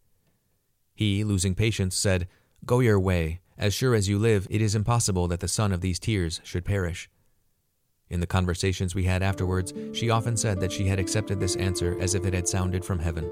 He, 0.96 1.24
losing 1.24 1.56
patience, 1.56 1.96
said, 1.96 2.28
Go 2.66 2.80
your 2.80 3.00
way. 3.00 3.42
As 3.58 3.74
sure 3.74 3.94
as 3.94 4.10
you 4.10 4.18
live, 4.18 4.48
it 4.50 4.62
is 4.62 4.74
impossible 4.74 5.28
that 5.28 5.40
the 5.40 5.48
son 5.48 5.72
of 5.72 5.82
these 5.82 6.00
tears 6.00 6.42
should 6.44 6.66
perish. 6.66 7.10
In 8.10 8.20
the 8.20 8.28
conversations 8.28 8.96
we 8.96 9.06
had 9.06 9.24
afterwards, 9.24 9.74
she 9.94 10.10
often 10.10 10.38
said 10.38 10.60
that 10.60 10.72
she 10.72 10.88
had 10.88 11.00
accepted 11.00 11.40
this 11.40 11.56
answer 11.56 12.00
as 12.00 12.16
if 12.16 12.26
it 12.26 12.34
had 12.34 12.48
sounded 12.48 12.84
from 12.84 13.00
heaven. 13.00 13.32